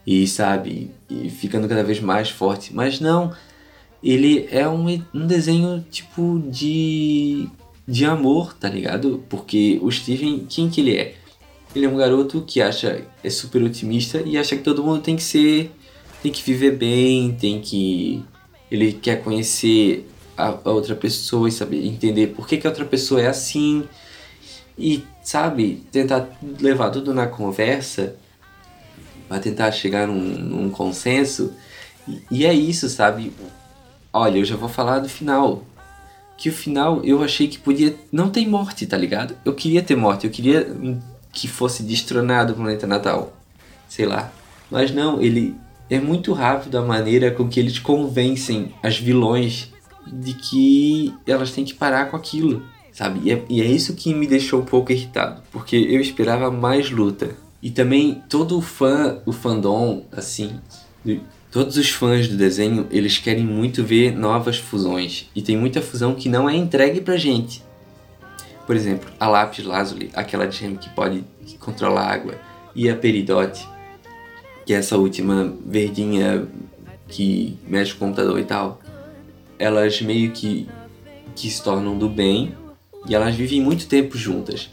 e 0.06 0.26
sabe, 0.26 0.90
e 1.10 1.28
ficando 1.28 1.68
cada 1.68 1.82
vez 1.82 2.00
mais 2.00 2.30
forte. 2.30 2.72
Mas 2.72 3.00
não, 3.00 3.32
ele 4.02 4.48
é 4.50 4.68
um, 4.68 4.86
um 5.12 5.26
desenho 5.26 5.84
tipo 5.90 6.42
de 6.48 7.48
de 7.88 8.04
amor, 8.04 8.52
tá 8.54 8.68
ligado? 8.68 9.24
Porque 9.28 9.78
o 9.80 9.90
Steven, 9.90 10.44
quem 10.48 10.68
que 10.68 10.80
ele 10.80 10.96
é? 10.96 11.14
Ele 11.74 11.86
é 11.86 11.88
um 11.88 11.96
garoto 11.96 12.42
que 12.46 12.60
acha 12.60 13.04
é 13.22 13.30
super 13.30 13.62
otimista 13.62 14.20
e 14.24 14.36
acha 14.36 14.56
que 14.56 14.62
todo 14.62 14.82
mundo 14.82 15.00
tem 15.00 15.14
que 15.14 15.22
ser 15.22 15.70
tem 16.26 16.32
que 16.32 16.42
viver 16.42 16.72
bem, 16.72 17.32
tem 17.32 17.60
que 17.60 18.24
ele 18.68 18.92
quer 18.92 19.22
conhecer 19.22 20.08
a, 20.36 20.58
a 20.64 20.70
outra 20.70 20.96
pessoa 20.96 21.48
e 21.48 21.52
saber 21.52 21.86
entender 21.86 22.28
por 22.28 22.48
que, 22.48 22.56
que 22.56 22.66
a 22.66 22.70
outra 22.70 22.84
pessoa 22.84 23.22
é 23.22 23.28
assim. 23.28 23.84
E 24.76 25.04
sabe 25.22 25.84
tentar 25.92 26.28
levar 26.60 26.90
tudo 26.90 27.14
na 27.14 27.28
conversa 27.28 28.16
para 29.28 29.38
tentar 29.38 29.70
chegar 29.70 30.08
num, 30.08 30.14
num 30.14 30.68
consenso. 30.68 31.52
E, 32.08 32.22
e, 32.28 32.44
é 32.44 32.52
isso 32.52 32.88
sabe? 32.88 33.32
Olha 34.12 34.38
eu 34.38 34.44
já 34.44 34.56
vou 34.56 34.68
falar 34.68 34.98
do 34.98 35.08
final. 35.08 35.62
Que 36.36 36.48
o 36.48 36.52
final 36.52 37.04
eu 37.04 37.22
achei 37.22 37.46
que 37.46 37.58
podia 37.58 37.94
não 38.10 38.30
tem 38.30 38.48
morte 38.48 38.84
tá 38.84 38.96
ligado? 38.96 39.36
Eu 39.44 39.54
queria 39.54 39.80
ter 39.80 39.94
morte 39.94 40.26
eu 40.26 40.30
queria 40.32 40.76
que 41.32 41.46
fosse 41.46 41.84
destronado 41.84 42.52
o 42.52 42.56
planeta 42.56 42.84
Natal. 42.84 43.32
Sei 43.88 44.04
lá. 44.04 44.32
Mas 44.68 44.90
não 44.90 45.22
ele 45.22 45.54
é 45.88 46.00
muito 46.00 46.32
rápido 46.32 46.76
a 46.78 46.82
maneira 46.82 47.30
com 47.30 47.48
que 47.48 47.60
eles 47.60 47.78
convencem 47.78 48.72
as 48.82 48.98
vilões 48.98 49.72
de 50.06 50.34
que 50.34 51.14
elas 51.26 51.50
têm 51.50 51.64
que 51.64 51.74
parar 51.74 52.10
com 52.10 52.16
aquilo, 52.16 52.62
sabe? 52.92 53.20
E 53.24 53.32
é, 53.32 53.44
e 53.48 53.60
é 53.60 53.64
isso 53.64 53.94
que 53.94 54.14
me 54.14 54.26
deixou 54.26 54.60
um 54.60 54.64
pouco 54.64 54.92
irritado, 54.92 55.42
porque 55.50 55.76
eu 55.76 56.00
esperava 56.00 56.50
mais 56.50 56.90
luta. 56.90 57.36
E 57.62 57.70
também 57.70 58.22
todo 58.28 58.58
o 58.58 58.60
fã, 58.60 59.18
o 59.24 59.32
fandom, 59.32 60.04
assim, 60.12 60.60
todos 61.50 61.76
os 61.76 61.90
fãs 61.90 62.28
do 62.28 62.36
desenho, 62.36 62.86
eles 62.90 63.18
querem 63.18 63.44
muito 63.44 63.82
ver 63.82 64.16
novas 64.16 64.58
fusões. 64.58 65.28
E 65.34 65.42
tem 65.42 65.56
muita 65.56 65.80
fusão 65.80 66.14
que 66.14 66.28
não 66.28 66.48
é 66.48 66.54
entregue 66.54 67.00
pra 67.00 67.16
gente. 67.16 67.64
Por 68.66 68.76
exemplo, 68.76 69.08
a 69.18 69.28
Lápis 69.28 69.64
Lazuli, 69.64 70.10
aquela 70.14 70.50
gem 70.50 70.76
que 70.76 70.90
pode 70.90 71.24
controlar 71.58 72.02
a 72.02 72.12
água, 72.12 72.34
e 72.74 72.90
a 72.90 72.96
Peridote, 72.96 73.66
que 74.66 74.74
é 74.74 74.76
essa 74.76 74.98
última 74.98 75.54
verdinha 75.64 76.46
que 77.08 77.56
mexe 77.66 77.94
com 77.94 78.04
o 78.04 78.08
computador 78.08 78.38
e 78.38 78.44
tal 78.44 78.80
elas 79.58 80.00
meio 80.00 80.32
que, 80.32 80.68
que 81.34 81.50
se 81.50 81.62
tornam 81.62 81.96
do 81.96 82.08
bem 82.08 82.54
e 83.08 83.14
elas 83.14 83.34
vivem 83.34 83.60
muito 83.60 83.86
tempo 83.86 84.16
juntas. 84.16 84.70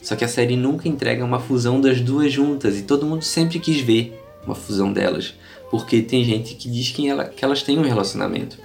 Só 0.00 0.16
que 0.16 0.24
a 0.24 0.28
série 0.28 0.56
nunca 0.56 0.88
entrega 0.88 1.24
uma 1.24 1.38
fusão 1.38 1.80
das 1.80 2.00
duas 2.00 2.32
juntas 2.32 2.78
e 2.78 2.82
todo 2.82 3.06
mundo 3.06 3.22
sempre 3.22 3.58
quis 3.58 3.80
ver 3.80 4.20
uma 4.44 4.54
fusão 4.54 4.92
delas, 4.92 5.34
porque 5.70 6.02
tem 6.02 6.24
gente 6.24 6.54
que 6.54 6.68
diz 6.68 6.90
que, 6.90 7.08
ela, 7.08 7.24
que 7.24 7.44
elas 7.44 7.62
têm 7.62 7.78
um 7.78 7.82
relacionamento. 7.82 8.58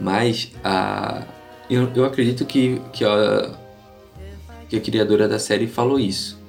Mas 0.00 0.50
a, 0.64 1.22
eu, 1.70 1.88
eu 1.94 2.04
acredito 2.04 2.44
que, 2.44 2.80
que, 2.92 3.04
a, 3.04 3.54
que 4.68 4.76
a 4.76 4.80
criadora 4.80 5.28
da 5.28 5.38
série 5.38 5.68
falou 5.68 6.00
isso, 6.00 6.40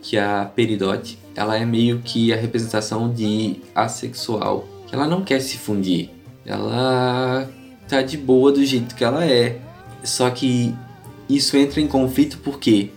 que 0.00 0.16
a 0.16 0.46
Peridote 0.46 1.18
ela 1.36 1.56
é 1.56 1.64
meio 1.64 2.00
que 2.00 2.32
a 2.32 2.36
representação 2.36 3.12
de 3.12 3.56
assexual, 3.74 4.66
ela 4.92 5.06
não 5.06 5.22
quer 5.22 5.40
se 5.40 5.58
fundir, 5.58 6.10
ela 6.44 7.48
tá 7.88 8.02
de 8.02 8.16
boa 8.16 8.52
do 8.52 8.64
jeito 8.64 8.94
que 8.94 9.04
ela 9.04 9.24
é. 9.24 9.60
Só 10.02 10.30
que 10.30 10.74
isso 11.28 11.56
entra 11.56 11.80
em 11.80 11.88
conflito 11.88 12.38
porque 12.38 12.90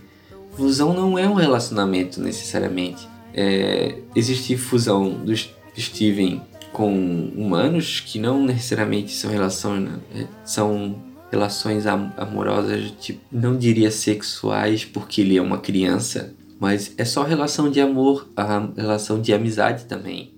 fusão 0.55 0.93
não 0.93 1.17
é 1.17 1.27
um 1.27 1.33
relacionamento 1.33 2.21
necessariamente. 2.21 3.07
É, 3.33 3.97
existe 4.15 4.57
fusão 4.57 5.11
do 5.11 5.33
Steven 5.77 6.41
com 6.71 7.31
humanos 7.35 8.01
que 8.05 8.19
não 8.19 8.43
necessariamente 8.43 9.13
são 9.13 9.31
relações, 9.31 9.83
né? 9.83 10.27
são 10.43 10.95
relações 11.31 11.85
amorosas, 11.85 12.91
tipo, 12.99 13.19
não 13.31 13.57
diria 13.57 13.91
sexuais 13.91 14.85
porque 14.85 15.21
ele 15.21 15.37
é 15.37 15.41
uma 15.41 15.57
criança, 15.57 16.33
mas 16.59 16.93
é 16.97 17.05
só 17.05 17.23
relação 17.23 17.69
de 17.69 17.79
amor, 17.79 18.27
a 18.35 18.69
relação 18.75 19.21
de 19.21 19.33
amizade 19.33 19.85
também. 19.85 20.33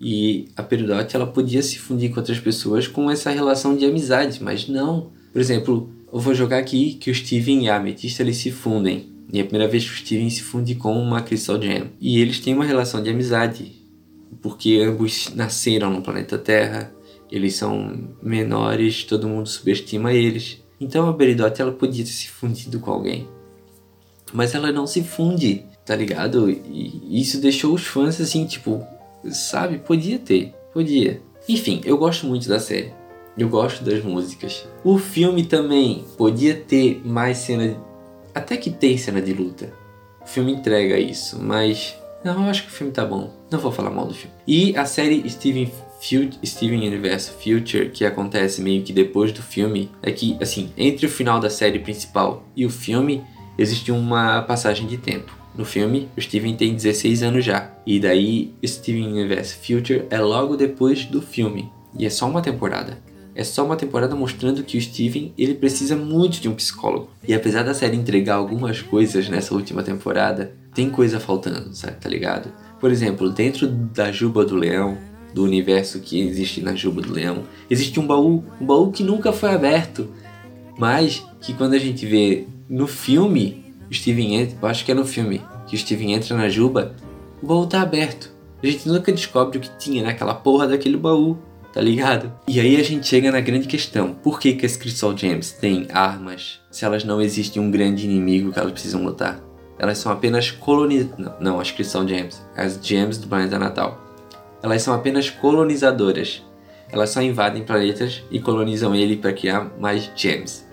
E 0.00 0.48
a 0.56 0.62
Peridot 0.62 1.14
ela 1.14 1.26
podia 1.26 1.62
se 1.62 1.78
fundir 1.78 2.10
com 2.10 2.20
outras 2.20 2.38
pessoas 2.38 2.86
com 2.86 3.10
essa 3.10 3.30
relação 3.30 3.76
de 3.76 3.84
amizade, 3.84 4.42
mas 4.42 4.68
não. 4.68 5.12
Por 5.32 5.40
exemplo, 5.40 5.90
eu 6.12 6.20
vou 6.20 6.34
jogar 6.34 6.58
aqui 6.58 6.94
que 6.94 7.10
o 7.10 7.14
Steven 7.14 7.64
e 7.64 7.68
a 7.68 7.76
Ametista 7.76 8.22
eles 8.22 8.36
se 8.36 8.50
fundem. 8.50 9.12
E 9.32 9.38
é 9.38 9.42
a 9.42 9.44
primeira 9.44 9.70
vez 9.70 9.84
que 9.84 9.94
o 9.94 9.96
Steven 9.96 10.30
se 10.30 10.42
funde 10.42 10.74
com 10.74 10.96
uma 10.96 11.22
Crystal 11.22 11.60
Gem. 11.60 11.90
E 12.00 12.20
eles 12.20 12.38
têm 12.38 12.54
uma 12.54 12.64
relação 12.64 13.02
de 13.02 13.10
amizade, 13.10 13.72
porque 14.42 14.80
ambos 14.86 15.32
nasceram 15.34 15.90
no 15.90 16.02
planeta 16.02 16.36
Terra, 16.38 16.92
eles 17.30 17.56
são 17.56 18.10
menores, 18.22 19.04
todo 19.04 19.28
mundo 19.28 19.48
subestima 19.48 20.12
eles. 20.12 20.62
Então 20.78 21.08
a 21.08 21.14
Peridot 21.14 21.60
ela 21.60 21.72
podia 21.72 22.04
ter 22.04 22.10
se 22.10 22.28
fundido 22.28 22.78
com 22.78 22.90
alguém. 22.90 23.26
Mas 24.34 24.54
ela 24.54 24.70
não 24.70 24.86
se 24.86 25.02
funde, 25.02 25.64
tá 25.84 25.96
ligado? 25.96 26.50
E 26.50 27.20
isso 27.20 27.40
deixou 27.40 27.72
os 27.72 27.86
fãs 27.86 28.20
assim, 28.20 28.44
tipo, 28.44 28.84
Sabe? 29.30 29.78
Podia 29.78 30.18
ter. 30.18 30.54
Podia. 30.72 31.20
Enfim, 31.48 31.80
eu 31.84 31.96
gosto 31.96 32.26
muito 32.26 32.48
da 32.48 32.58
série. 32.58 32.92
Eu 33.36 33.48
gosto 33.48 33.82
das 33.82 34.02
músicas. 34.02 34.66
O 34.84 34.98
filme 34.98 35.44
também 35.44 36.04
podia 36.16 36.54
ter 36.54 37.00
mais 37.04 37.38
cena. 37.38 37.76
Até 38.34 38.56
que 38.56 38.70
tem 38.70 38.96
cena 38.96 39.20
de 39.20 39.32
luta. 39.32 39.72
O 40.22 40.26
filme 40.26 40.52
entrega 40.52 40.98
isso, 40.98 41.40
mas. 41.40 41.96
Não, 42.24 42.44
eu 42.44 42.50
acho 42.50 42.62
que 42.64 42.68
o 42.68 42.72
filme 42.72 42.92
tá 42.92 43.04
bom. 43.04 43.30
Não 43.50 43.58
vou 43.58 43.72
falar 43.72 43.90
mal 43.90 44.06
do 44.06 44.14
filme. 44.14 44.34
E 44.46 44.76
a 44.76 44.86
série 44.86 45.28
Steven, 45.28 45.70
Steven 46.44 46.86
Universe 46.86 47.30
Future, 47.30 47.90
que 47.90 48.04
acontece 48.04 48.62
meio 48.62 48.82
que 48.82 48.92
depois 48.92 49.30
do 49.30 49.42
filme, 49.42 49.90
é 50.02 50.10
que, 50.10 50.36
assim, 50.40 50.72
entre 50.76 51.04
o 51.04 51.10
final 51.10 51.38
da 51.38 51.50
série 51.50 51.78
principal 51.80 52.42
e 52.56 52.64
o 52.64 52.70
filme, 52.70 53.22
existe 53.58 53.92
uma 53.92 54.42
passagem 54.42 54.86
de 54.86 54.96
tempo. 54.96 55.32
No 55.56 55.64
filme, 55.64 56.08
o 56.16 56.20
Steven 56.20 56.56
tem 56.56 56.74
16 56.74 57.22
anos 57.22 57.44
já. 57.44 57.70
E 57.86 58.00
daí, 58.00 58.52
Steven 58.66 59.06
Universe 59.06 59.54
Future 59.54 60.04
é 60.10 60.18
logo 60.18 60.56
depois 60.56 61.04
do 61.04 61.22
filme. 61.22 61.70
E 61.96 62.04
é 62.04 62.10
só 62.10 62.28
uma 62.28 62.42
temporada. 62.42 62.98
É 63.36 63.42
só 63.42 63.64
uma 63.64 63.76
temporada 63.76 64.14
mostrando 64.14 64.62
que 64.62 64.76
o 64.76 64.80
Steven 64.80 65.32
ele 65.36 65.54
precisa 65.54 65.96
muito 65.96 66.40
de 66.40 66.48
um 66.48 66.54
psicólogo. 66.54 67.08
E 67.26 67.34
apesar 67.34 67.62
da 67.62 67.74
série 67.74 67.96
entregar 67.96 68.34
algumas 68.34 68.80
coisas 68.80 69.28
nessa 69.28 69.54
última 69.54 69.82
temporada, 69.82 70.52
tem 70.74 70.90
coisa 70.90 71.20
faltando, 71.20 71.74
sabe? 71.74 71.96
Tá 72.00 72.08
ligado? 72.08 72.50
Por 72.80 72.90
exemplo, 72.90 73.30
dentro 73.30 73.66
da 73.66 74.12
Juba 74.12 74.44
do 74.44 74.54
Leão, 74.54 74.98
do 75.32 75.42
universo 75.42 76.00
que 76.00 76.20
existe 76.20 76.60
na 76.60 76.74
Juba 76.74 77.00
do 77.00 77.12
Leão, 77.12 77.42
existe 77.68 77.98
um 77.98 78.06
baú, 78.06 78.44
um 78.60 78.66
baú 78.66 78.92
que 78.92 79.02
nunca 79.02 79.32
foi 79.32 79.50
aberto, 79.50 80.08
mas 80.78 81.24
que 81.40 81.54
quando 81.54 81.74
a 81.74 81.78
gente 81.78 82.06
vê 82.06 82.46
no 82.68 82.86
filme, 82.86 83.74
Steven 83.92 84.36
entra, 84.36 84.68
acho 84.68 84.84
que 84.84 84.92
é 84.92 84.94
no 84.94 85.04
filme, 85.04 85.42
que 85.66 85.76
Steven 85.76 86.14
entra 86.14 86.36
na 86.36 86.48
Juba, 86.48 86.94
o 87.42 87.46
baú 87.46 87.66
tá 87.66 87.82
aberto. 87.82 88.32
A 88.62 88.66
gente 88.66 88.88
nunca 88.88 89.12
descobre 89.12 89.58
o 89.58 89.60
que 89.60 89.76
tinha 89.78 90.02
naquela 90.02 90.34
porra 90.34 90.66
daquele 90.66 90.96
baú 90.96 91.38
tá 91.74 91.80
ligado? 91.80 92.32
E 92.46 92.60
aí 92.60 92.76
a 92.76 92.84
gente 92.84 93.06
chega 93.06 93.32
na 93.32 93.40
grande 93.40 93.66
questão: 93.66 94.14
por 94.14 94.38
que, 94.38 94.54
que 94.54 94.64
as 94.64 94.76
Crystal 94.76 95.14
Gems 95.16 95.50
têm 95.50 95.88
armas 95.92 96.60
se 96.70 96.84
elas 96.84 97.02
não 97.02 97.20
existem 97.20 97.60
um 97.60 97.70
grande 97.70 98.04
inimigo 98.06 98.52
que 98.52 98.58
elas 98.58 98.72
precisam 98.72 99.04
lutar? 99.04 99.40
Elas 99.76 99.98
são 99.98 100.12
apenas 100.12 100.52
colonizadoras. 100.52 101.18
Não, 101.18 101.34
não, 101.40 101.60
as 101.60 101.72
Crystal 101.72 102.06
Gems, 102.06 102.40
as 102.56 102.78
Gems 102.80 103.18
do 103.18 103.26
planeta 103.26 103.58
Natal. 103.58 104.00
Elas 104.62 104.82
são 104.82 104.94
apenas 104.94 105.28
colonizadoras. 105.28 106.42
Elas 106.92 107.10
só 107.10 107.20
invadem 107.20 107.64
planetas 107.64 108.22
e 108.30 108.38
colonizam 108.38 108.94
ele 108.94 109.16
para 109.16 109.32
criar 109.32 109.72
mais 109.80 110.08
gems. 110.14 110.64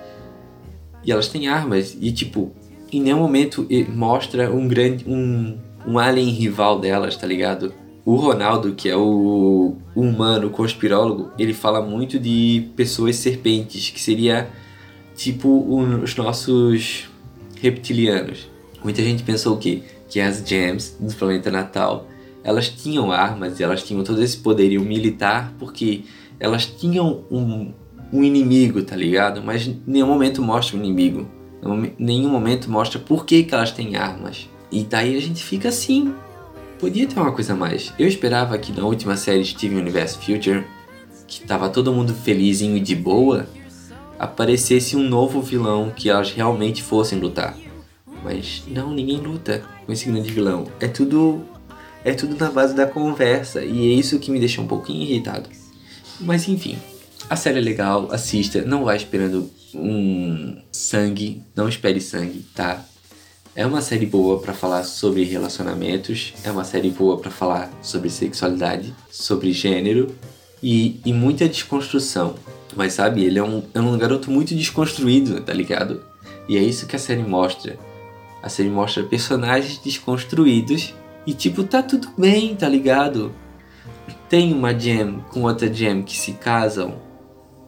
E 1.03 1.11
elas 1.11 1.27
têm 1.27 1.47
armas 1.47 1.97
e 1.99 2.11
tipo, 2.11 2.51
em 2.91 3.01
nenhum 3.01 3.19
momento 3.19 3.67
mostra 3.89 4.51
um 4.51 4.67
grande 4.67 5.05
um, 5.07 5.57
um 5.85 5.97
alien 5.97 6.29
rival 6.29 6.79
delas, 6.79 7.15
tá 7.15 7.25
ligado? 7.25 7.73
O 8.03 8.15
Ronaldo, 8.15 8.73
que 8.73 8.89
é 8.89 8.95
o 8.95 9.75
humano 9.95 10.49
conspirólogo, 10.49 11.31
ele 11.37 11.53
fala 11.53 11.81
muito 11.81 12.19
de 12.19 12.69
pessoas 12.75 13.15
serpentes, 13.15 13.89
que 13.91 14.01
seria 14.01 14.49
tipo 15.15 15.47
os 16.01 16.15
nossos 16.15 17.07
reptilianos. 17.61 18.49
Muita 18.83 19.03
gente 19.03 19.21
pensou 19.21 19.55
o 19.55 19.59
quê? 19.59 19.83
Que 20.09 20.19
as 20.19 20.43
gems 20.43 20.97
do 20.99 21.13
planeta 21.13 21.51
Natal, 21.51 22.07
elas 22.43 22.69
tinham 22.69 23.11
armas 23.11 23.59
e 23.59 23.63
elas 23.63 23.83
tinham 23.83 24.03
todo 24.03 24.21
esse 24.21 24.37
poderio 24.37 24.81
militar 24.81 25.53
porque 25.59 26.01
elas 26.39 26.65
tinham 26.65 27.23
um, 27.29 27.71
um 28.11 28.23
inimigo, 28.23 28.83
tá 28.83 28.95
ligado? 28.95 29.41
Mas 29.43 29.69
nenhum 29.85 30.07
momento 30.07 30.41
mostra 30.41 30.77
o 30.77 30.79
inimigo. 30.79 31.27
Nenhum 31.97 32.29
momento 32.29 32.69
mostra 32.69 32.99
por 32.99 33.25
que, 33.25 33.43
que 33.43 33.53
elas 33.53 33.71
têm 33.71 33.95
armas. 33.95 34.49
E 34.71 34.83
daí 34.83 35.15
a 35.15 35.21
gente 35.21 35.43
fica 35.43 35.69
assim, 35.69 36.13
Podia 36.81 37.05
ter 37.05 37.19
uma 37.19 37.31
coisa 37.31 37.53
a 37.53 37.55
mais. 37.55 37.93
Eu 37.99 38.07
esperava 38.07 38.57
que 38.57 38.71
na 38.71 38.83
última 38.83 39.15
série 39.15 39.45
Steven 39.45 39.77
Universe 39.77 40.17
Future, 40.17 40.65
que 41.27 41.41
tava 41.41 41.69
todo 41.69 41.93
mundo 41.93 42.11
felizinho 42.11 42.75
e 42.75 42.79
de 42.79 42.95
boa, 42.95 43.47
aparecesse 44.17 44.95
um 44.95 45.07
novo 45.07 45.43
vilão 45.43 45.93
que 45.95 46.09
elas 46.09 46.31
realmente 46.31 46.81
fossem 46.81 47.19
lutar. 47.19 47.55
Mas 48.23 48.63
não, 48.67 48.91
ninguém 48.91 49.17
luta 49.17 49.63
com 49.85 49.93
esse 49.93 50.09
grande 50.09 50.31
vilão. 50.31 50.65
É 50.79 50.87
tudo 50.87 51.45
é 52.03 52.13
tudo 52.15 52.35
na 52.35 52.49
base 52.49 52.73
da 52.73 52.87
conversa 52.87 53.63
e 53.63 53.91
é 53.91 53.93
isso 53.93 54.17
que 54.17 54.31
me 54.31 54.39
deixa 54.39 54.59
um 54.59 54.65
pouquinho 54.65 55.03
irritado. 55.03 55.51
Mas 56.19 56.47
enfim, 56.47 56.79
a 57.31 57.35
série 57.37 57.59
é 57.59 57.61
legal, 57.61 58.09
assista, 58.11 58.61
não 58.61 58.83
vá 58.83 58.93
esperando 58.93 59.49
um 59.73 60.61
sangue, 60.69 61.41
não 61.55 61.69
espere 61.69 62.01
sangue, 62.01 62.45
tá? 62.53 62.83
É 63.55 63.65
uma 63.65 63.81
série 63.81 64.05
boa 64.05 64.41
para 64.41 64.53
falar 64.53 64.83
sobre 64.83 65.23
relacionamentos, 65.23 66.33
é 66.43 66.51
uma 66.51 66.65
série 66.65 66.89
boa 66.89 67.17
para 67.17 67.31
falar 67.31 67.71
sobre 67.81 68.09
sexualidade, 68.09 68.93
sobre 69.09 69.53
gênero 69.53 70.13
e, 70.61 70.99
e 71.05 71.13
muita 71.13 71.47
desconstrução. 71.47 72.35
Mas 72.75 72.95
sabe, 72.95 73.23
ele 73.23 73.39
é 73.39 73.43
um, 73.43 73.63
é 73.73 73.79
um 73.79 73.97
garoto 73.97 74.29
muito 74.29 74.53
desconstruído, 74.53 75.39
tá 75.39 75.53
ligado? 75.53 76.03
E 76.49 76.57
é 76.57 76.61
isso 76.61 76.85
que 76.85 76.97
a 76.97 76.99
série 76.99 77.23
mostra. 77.23 77.79
A 78.43 78.49
série 78.49 78.69
mostra 78.69 79.03
personagens 79.03 79.77
desconstruídos 79.77 80.93
e 81.25 81.33
tipo, 81.33 81.63
tá 81.63 81.81
tudo 81.81 82.09
bem, 82.17 82.57
tá 82.57 82.67
ligado? 82.67 83.31
Tem 84.27 84.51
uma 84.51 84.77
gem 84.77 85.23
com 85.29 85.43
outra 85.43 85.73
gem 85.73 86.01
que 86.01 86.17
se 86.17 86.33
casam 86.33 87.09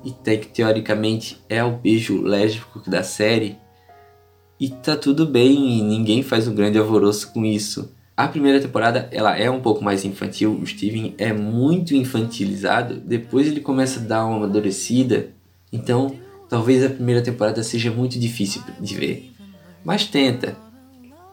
e 0.04 0.12
que 0.12 0.48
teoricamente 0.48 1.38
é 1.50 1.64
o 1.64 1.72
beijo 1.78 2.22
lésbico 2.22 2.90
da 2.90 3.04
série 3.04 3.58
e 4.60 4.70
tá 4.70 4.96
tudo 4.96 5.26
bem, 5.26 5.80
e 5.80 5.82
ninguém 5.82 6.24
faz 6.24 6.48
um 6.48 6.56
grande 6.56 6.78
alvoroço 6.78 7.34
com 7.34 7.44
isso. 7.44 7.92
A 8.16 8.28
primeira 8.28 8.62
temporada 8.62 9.10
ela 9.12 9.38
é 9.38 9.50
um 9.50 9.60
pouco 9.60 9.84
mais 9.84 10.06
infantil, 10.06 10.54
o 10.54 10.66
Steven 10.66 11.16
é 11.18 11.34
muito 11.34 11.96
infantilizado, 11.96 12.96
depois 12.96 13.48
ele 13.48 13.60
começa 13.60 14.00
a 14.00 14.04
dar 14.04 14.26
uma 14.26 14.38
amadurecida, 14.38 15.32
então 15.72 16.16
talvez 16.48 16.84
a 16.86 16.90
primeira 16.90 17.22
temporada 17.22 17.64
seja 17.64 17.92
muito 17.92 18.20
difícil 18.20 18.62
de 18.80 18.96
ver. 18.96 19.32
Mas 19.84 20.06
tenta. 20.06 20.56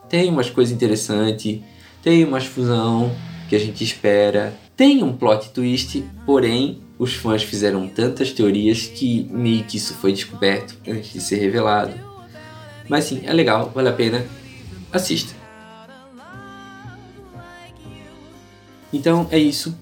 Tem 0.09 0.28
umas 0.28 0.50
coisas 0.50 0.74
interessantes, 0.74 1.61
tem 2.02 2.24
umas 2.24 2.46
fusão 2.46 3.14
que 3.48 3.54
a 3.54 3.61
gente 3.61 3.85
espera, 3.85 4.54
tem 4.74 5.04
um 5.04 5.12
plot 5.12 5.50
twist, 5.50 6.02
porém 6.24 6.80
os 7.00 7.14
fãs 7.14 7.42
fizeram 7.42 7.88
tantas 7.88 8.30
teorias 8.30 8.86
que 8.86 9.26
meio 9.30 9.64
que 9.64 9.78
isso 9.78 9.94
foi 9.94 10.12
descoberto 10.12 10.76
antes 10.86 11.14
de 11.14 11.20
ser 11.22 11.36
revelado. 11.36 11.94
Mas 12.90 13.04
sim, 13.04 13.22
é 13.24 13.32
legal, 13.32 13.72
vale 13.74 13.88
a 13.88 13.92
pena. 13.94 14.22
Assista. 14.92 15.34
Então 18.92 19.26
é 19.30 19.38
isso, 19.38 19.74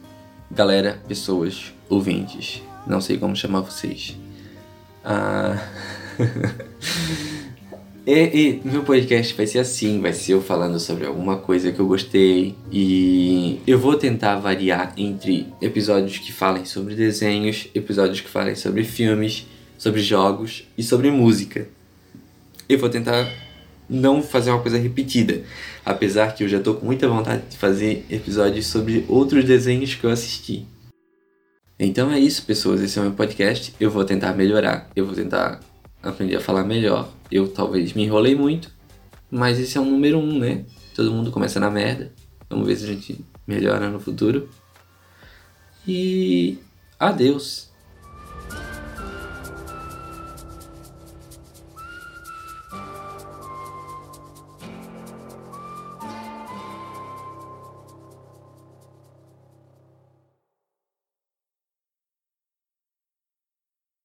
galera, 0.48 1.02
pessoas, 1.08 1.74
ouvintes. 1.88 2.62
Não 2.86 3.00
sei 3.00 3.18
como 3.18 3.34
chamar 3.34 3.62
vocês. 3.62 4.16
Ah... 5.04 5.58
e, 8.14 8.60
e 8.64 8.68
meu 8.68 8.82
podcast 8.82 9.34
vai 9.34 9.46
ser 9.46 9.58
assim, 9.58 10.00
vai 10.00 10.12
ser 10.12 10.32
eu 10.32 10.42
falando 10.42 10.80
sobre 10.80 11.06
alguma 11.06 11.36
coisa 11.36 11.70
que 11.70 11.78
eu 11.78 11.86
gostei 11.86 12.54
e 12.72 13.60
eu 13.66 13.78
vou 13.78 13.96
tentar 13.96 14.36
variar 14.36 14.92
entre 14.96 15.46
episódios 15.60 16.18
que 16.18 16.32
falem 16.32 16.64
sobre 16.64 16.94
desenhos, 16.94 17.68
episódios 17.74 18.20
que 18.20 18.28
falem 18.28 18.54
sobre 18.54 18.84
filmes, 18.84 19.46
sobre 19.76 20.00
jogos 20.00 20.66
e 20.76 20.82
sobre 20.82 21.10
música 21.10 21.68
eu 22.68 22.78
vou 22.78 22.90
tentar 22.90 23.26
não 23.88 24.22
fazer 24.22 24.50
uma 24.50 24.60
coisa 24.60 24.76
repetida. 24.76 25.42
Apesar 25.84 26.34
que 26.34 26.44
eu 26.44 26.48
já 26.48 26.60
tô 26.60 26.74
com 26.74 26.84
muita 26.84 27.08
vontade 27.08 27.42
de 27.48 27.56
fazer 27.56 28.04
episódios 28.10 28.66
sobre 28.66 29.04
outros 29.08 29.44
desenhos 29.44 29.94
que 29.94 30.04
eu 30.04 30.10
assisti. 30.10 30.66
Então 31.78 32.10
é 32.10 32.18
isso, 32.18 32.44
pessoas. 32.44 32.82
Esse 32.82 32.98
é 32.98 33.02
o 33.02 33.04
meu 33.06 33.14
podcast. 33.14 33.72
Eu 33.80 33.90
vou 33.90 34.04
tentar 34.04 34.34
melhorar. 34.34 34.90
Eu 34.94 35.06
vou 35.06 35.14
tentar 35.14 35.60
aprender 36.02 36.36
a 36.36 36.40
falar 36.40 36.64
melhor. 36.64 37.08
Eu 37.30 37.48
talvez 37.48 37.92
me 37.92 38.04
enrolei 38.04 38.34
muito. 38.34 38.70
Mas 39.30 39.58
esse 39.58 39.76
é 39.76 39.80
o 39.80 39.84
número 39.84 40.18
um, 40.18 40.38
né? 40.38 40.64
Todo 40.94 41.12
mundo 41.12 41.30
começa 41.30 41.60
na 41.60 41.70
merda. 41.70 42.12
Vamos 42.48 42.66
ver 42.66 42.76
se 42.76 42.84
a 42.84 42.88
gente 42.88 43.24
melhora 43.46 43.90
no 43.90 44.00
futuro. 44.00 44.48
E 45.86 46.58
adeus. 46.98 47.67